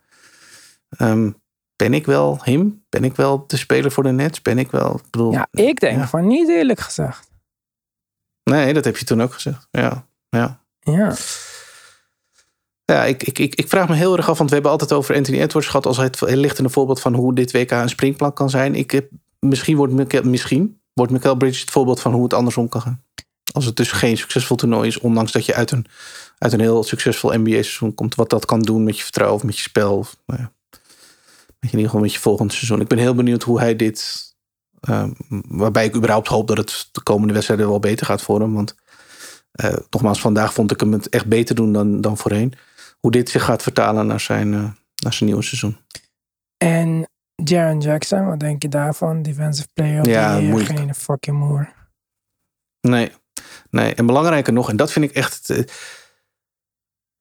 [0.88, 1.30] ehm,
[1.82, 2.84] ben ik wel hem?
[2.88, 4.42] Ben ik wel de speler voor de Nets?
[4.42, 6.08] Ben ik wel, ik bedoel, Ja, ik denk Ja.
[6.08, 7.30] van niet, eerlijk gezegd.
[8.44, 9.68] nee, dat heb je toen ook gezegd.
[9.70, 10.60] Ja, ja.
[10.80, 11.14] Ja.
[12.84, 15.14] Ja, ik, ik, ik, ik vraag me heel erg af, want we hebben altijd over
[15.14, 18.50] Anthony Edwards gehad als het heel lichtende voorbeeld van hoe dit WK een springplank kan
[18.50, 18.74] zijn.
[18.74, 22.68] Ik heb, misschien wordt Michael, misschien wordt Michael Bridges het voorbeeld van hoe het andersom
[22.68, 23.02] kan gaan.
[23.52, 25.86] als het dus geen succesvol toernooi is, ondanks dat je uit een,
[26.38, 29.56] uit een heel succesvol NBA-seizoen komt, wat dat kan doen met je vertrouwen of met
[29.56, 29.96] je spel.
[29.98, 30.52] Of, nou ja,
[31.70, 32.80] in ieder geval met je volgende seizoen.
[32.80, 34.30] Ik ben heel benieuwd hoe hij dit.
[34.80, 35.10] ehm,
[35.48, 38.54] waarbij ik überhaupt hoop dat het de komende wedstrijden wel beter gaat voor hem.
[38.54, 38.74] Want
[39.52, 42.52] eh, nogmaals, vandaag vond ik hem het echt beter doen dan, dan voorheen.
[43.00, 44.70] Hoe dit zich gaat vertalen naar zijn, eh,
[45.02, 45.76] naar zijn nieuwe seizoen.
[46.56, 47.08] En
[47.44, 49.22] Jaron Jackson, wat denk je daarvan?
[49.22, 51.72] Defensive player of Ja, the year, geen fucking moer.
[52.80, 53.12] Nee,
[53.70, 53.94] nee.
[53.94, 55.50] En belangrijker nog, en dat vind ik echt.
[55.50, 55.64] eh,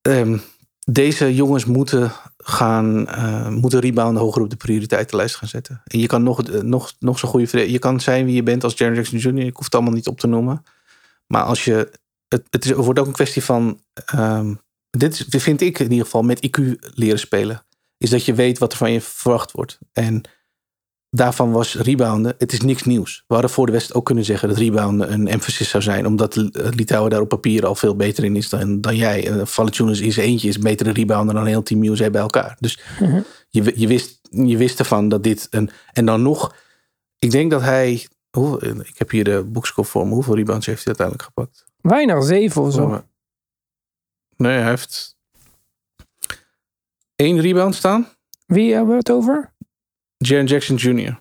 [0.01, 0.37] ehm,
[0.85, 5.81] deze jongens moeten gaan, eh, moeten rebounden hoger op de prioriteitenlijst gaan zetten.
[5.85, 8.63] En je kan nog, eh, nog, nog zo'n goede Je kan zijn wie je bent
[8.63, 9.45] als Jaren Jackson Jr.
[9.45, 10.63] Ik hoef het allemaal niet op te noemen.
[11.27, 11.91] Maar als je.
[12.27, 13.81] Het, het, is, wordt ook een kwestie van.
[14.05, 14.53] ehm,
[14.89, 16.59] dit vind ik in ieder geval met IQ
[16.93, 17.65] leren spelen.
[17.97, 19.79] Is dat je weet wat er van je verwacht wordt.
[19.93, 20.21] En
[21.11, 22.35] daarvan was rebounden.
[22.37, 23.23] Het is niks nieuws.
[23.27, 26.05] We hadden voor de wedstrijd ook kunnen zeggen dat rebounden een emphasis zou zijn.
[26.05, 29.29] Omdat eh, Litouwen daar op papier al veel beter in is dan, dan jij.
[29.29, 29.43] Uh,
[30.01, 32.57] in zijn eentje is een betere rebounder dan heel Team USA bij elkaar.
[32.59, 32.79] Dus
[33.49, 35.69] je, je, wist, je wist ervan dat dit een...
[35.93, 36.55] En dan nog,
[37.19, 38.07] ik denk dat hij...
[38.37, 40.13] Hoe, ik heb hier de boekscore voor me.
[40.13, 41.65] Hoeveel rebounds heeft hij uiteindelijk gepakt?
[41.81, 43.03] Weinig, zeven of zo.
[44.35, 45.15] Nee, hij heeft
[47.15, 48.07] één rebound staan.
[48.45, 49.53] Wie hebben we het over?
[50.27, 51.19] Jaren Jackson Jr.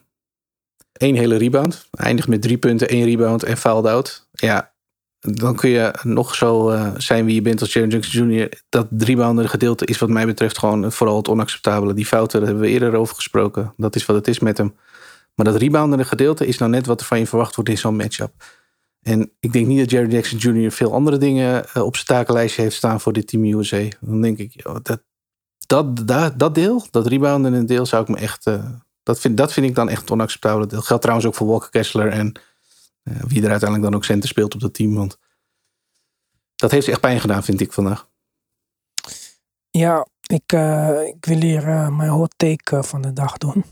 [0.93, 1.89] Eén hele rebound.
[1.91, 4.29] Eindigt met drie punten, één rebound en fouled out.
[4.33, 4.73] Ja,
[5.21, 8.49] dan kun je nog zo uh, zijn wie je bent als Jaren Jackson Jr.
[8.69, 11.95] Dat reboundende gedeelte is wat mij betreft gewoon vooral het onacceptabele.
[11.95, 13.75] Die fouten, daar hebben we eerder over gesproken.
[13.77, 14.75] Dat is wat het is met hem.
[15.35, 17.97] Maar dat reboundende gedeelte is nou net wat er van je verwacht wordt in zo'n
[17.97, 18.33] matchup.
[19.03, 20.71] En ik denk niet dat Jerry Jackson Jr.
[20.71, 23.89] veel andere dingen uh, op zijn takenlijstje heeft staan voor dit Team USA.
[24.01, 25.03] Dan denk ik, joh, dat,
[25.67, 28.47] dat, dat, deel, dat reboundende deel, zou ik me echt.
[28.47, 28.65] Uh,
[29.03, 30.81] dat, vind, dat vind ik dan echt het onacceptabele deel.
[30.81, 32.41] Geldt trouwens ook voor Walker Kessler en
[33.03, 34.95] uh, wie er uiteindelijk dan ook center speelt op dat team.
[34.95, 35.19] Want
[36.57, 38.09] dat heeft echt pijn gedaan, vind ik vandaag.
[39.71, 43.65] Ja, ik, uh, ik wil hier uh, mijn hot take van de dag doen.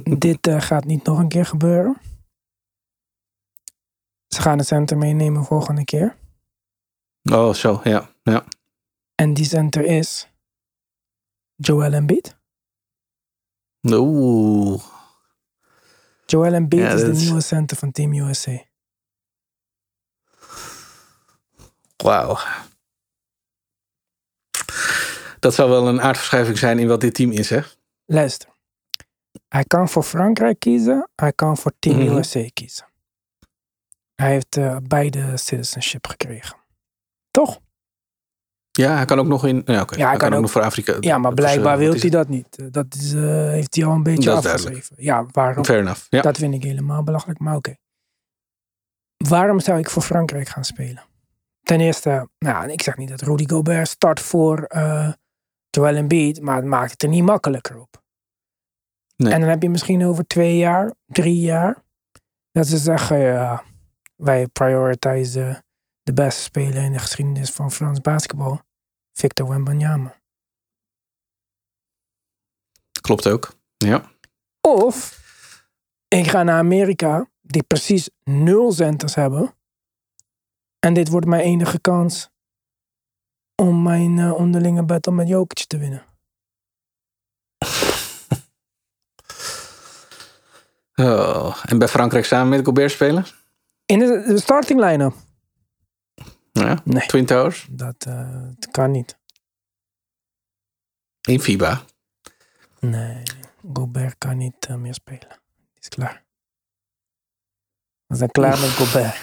[0.18, 2.00] Dit gaat niet nog een keer gebeuren.
[4.26, 6.16] Ze gaan de center meenemen volgende keer.
[7.22, 8.10] Oh, zo, ja.
[8.22, 8.44] ja.
[9.14, 10.28] En die center is
[11.56, 12.40] Joel Embiid.
[13.90, 14.82] Oeh.
[16.26, 17.22] Joel Embiid ja, is de is...
[17.22, 18.64] nieuwe center van Team USA.
[21.96, 22.38] Wauw.
[25.38, 27.60] Dat zou wel een aardverschuiving zijn in wat dit team is, hè?
[28.04, 28.48] Luister.
[29.48, 31.08] Hij kan voor Frankrijk kiezen.
[31.14, 32.16] Hij kan voor Team mm -hmm.
[32.16, 32.86] USA kiezen.
[34.14, 36.56] Hij heeft uh, beide citizenship gekregen.
[37.30, 37.60] Toch?
[38.72, 39.62] Ja, hij kan ook nog in.
[39.64, 39.98] Ja, okay.
[39.98, 40.96] ja hij, hij kan, ook nog voor Afrika.
[41.00, 42.72] Ja, maar blijkbaar wil hij dat niet.
[42.72, 44.96] Dat is, uh, heeft hij al een beetje dat afgeschreven.
[44.98, 45.64] Ja, waarom?
[45.64, 46.06] Fair enough.
[46.08, 46.22] Ja.
[46.22, 47.68] Dat vind ik helemaal belachelijk, maar oké.
[47.68, 47.80] Okay.
[49.28, 51.02] Waarom zou ik voor Frankrijk gaan spelen?
[51.62, 55.12] Ten eerste, nou, ik zeg niet dat Rudy Gobert start voor uh,
[55.70, 58.02] Joel Embiid, maar het maakt het er niet makkelijker op.
[59.16, 59.32] Nee.
[59.32, 61.82] En dan heb je misschien over twee jaar, drie jaar,
[62.50, 63.62] dat ze zeggen, ja,
[64.16, 65.64] wij prioritizen
[66.02, 68.60] de beste speler in de geschiedenis van Frans basketbal,
[69.12, 70.20] Victor Wembanyama.
[73.00, 74.10] Klopt ook, ja.
[74.60, 75.20] Of
[76.08, 79.54] ik ga naar Amerika, die precies nul centers hebben.
[80.78, 82.30] En dit wordt mijn enige kans
[83.54, 86.04] om mijn uh, onderlinge battle met Jokic te winnen.
[90.94, 93.24] Oh, en bij Frankrijk samen met Gobert spelen?
[93.86, 95.14] In de, de starting line-up.
[96.52, 97.06] Ja, nee.
[97.06, 97.66] Twin Towers?
[97.70, 99.18] Dat, uh, dat kan niet.
[101.28, 101.82] In FIBA?
[102.80, 103.22] Nee,
[103.72, 105.28] Gobert kan niet uh, meer spelen.
[105.80, 106.24] Is klaar.
[108.06, 109.16] We zijn klaar met Gobert.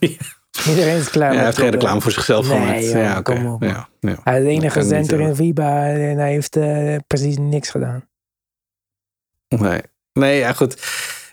[0.10, 0.40] ja.
[0.68, 2.84] Iedereen is klaar ja, met Hij heeft geen reclame voor zichzelf nee, gemaakt.
[2.84, 3.62] Joh, ja, kom op.
[3.62, 4.18] Ja, ja.
[4.24, 8.08] Hij is de enige center in FIBA en hij heeft uh, precies niks gedaan.
[9.48, 9.82] Nee.
[10.12, 10.74] Nee, ja goed.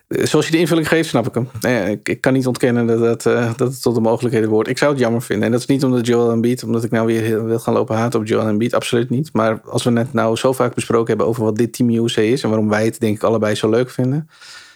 [0.10, 1.72] Zoals je de invulling geeft, snap ik hem.
[1.88, 4.70] Ik, ik, kan niet ontkennen dat, dat, uh, dat het tot de mogelijkheden wordt.
[4.70, 5.45] Ik zou het jammer vinden.
[5.45, 8.20] En dat is niet omdat Joel Embiid, omdat ik nou weer wil gaan lopen haten
[8.20, 8.74] op Joel Embiid.
[8.74, 9.34] Absoluut niet.
[9.34, 12.43] Maar als we net nou zo vaak besproken hebben over wat dit Team USA is
[12.43, 14.30] en waarom wij het denk ik allebei zo leuk vinden,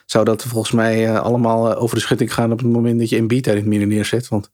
[0.05, 3.09] zou dat volgens mij uh, allemaal uh, over de schutting gaan op het moment dat
[3.09, 4.27] je Embiid daar in het midden neerzet.
[4.27, 4.51] Want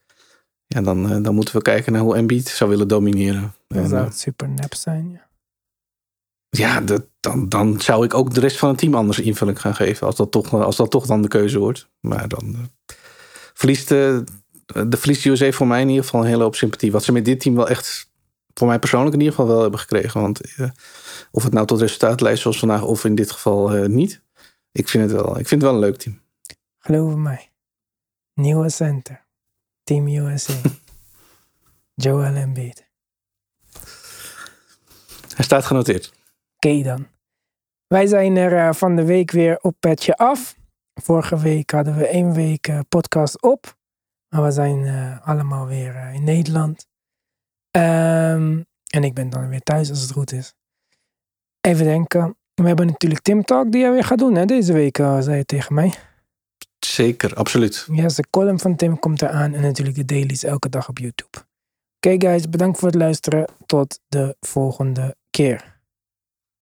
[0.68, 3.54] ja, dan, dan moeten we kijken naar hoe Embiid zou willen domineren.
[3.68, 5.29] Dan zou super nep zijn, ja.
[6.50, 9.76] Ja, dat, dan, dan zou ik ook de rest van het team anders invulling gaan
[9.76, 10.08] geven.
[10.08, 11.90] Als dat toch, als dat toch dan de keuze wordt.
[12.00, 12.60] Maar dan uh,
[13.54, 14.24] verliest de,
[14.66, 16.92] de verliest USA voor mij in ieder geval een hele hoop sympathie.
[16.92, 18.12] Wat ze met dit team wel echt,
[18.54, 20.22] voor mij persoonlijk in ieder geval wel hebben gekregen.
[20.22, 20.70] Want uh,
[21.32, 24.22] of het nou tot resultaat leidt zoals vandaag of in dit geval niet.
[24.72, 26.22] Ik vind het wel, ik vind het wel een leuk team.
[26.80, 27.52] Geloof mij.
[28.34, 29.26] Nieuwe center.
[29.84, 30.54] Team USA.
[32.04, 32.88] Joel Embiid.
[35.36, 36.18] Hij staat genoteerd.
[36.60, 37.08] Oké dan.
[37.88, 40.56] Wij zijn er eh, van de week weer op petje af.
[41.02, 43.78] Vorige week hadden we één week eh, podcast op.
[44.30, 46.88] Maar we zijn eh, allemaal weer in Nederland.
[47.72, 50.54] Ehm, en ik ben dan weer thuis als het goed is.
[51.62, 52.38] Even denken.
[52.54, 55.46] We hebben natuurlijk Tim Talk die jij weer gaat doen hè, deze week, zei je
[55.46, 55.94] tegen mij.
[56.80, 57.88] Zeker, absoluut.
[57.92, 59.54] Ja, de column van Tim komt eraan.
[59.54, 61.38] En natuurlijk de dailies elke dag op YouTube.
[61.96, 63.48] Oké guys, bedankt voor het luisteren.
[63.66, 65.79] Tot de volgende keer.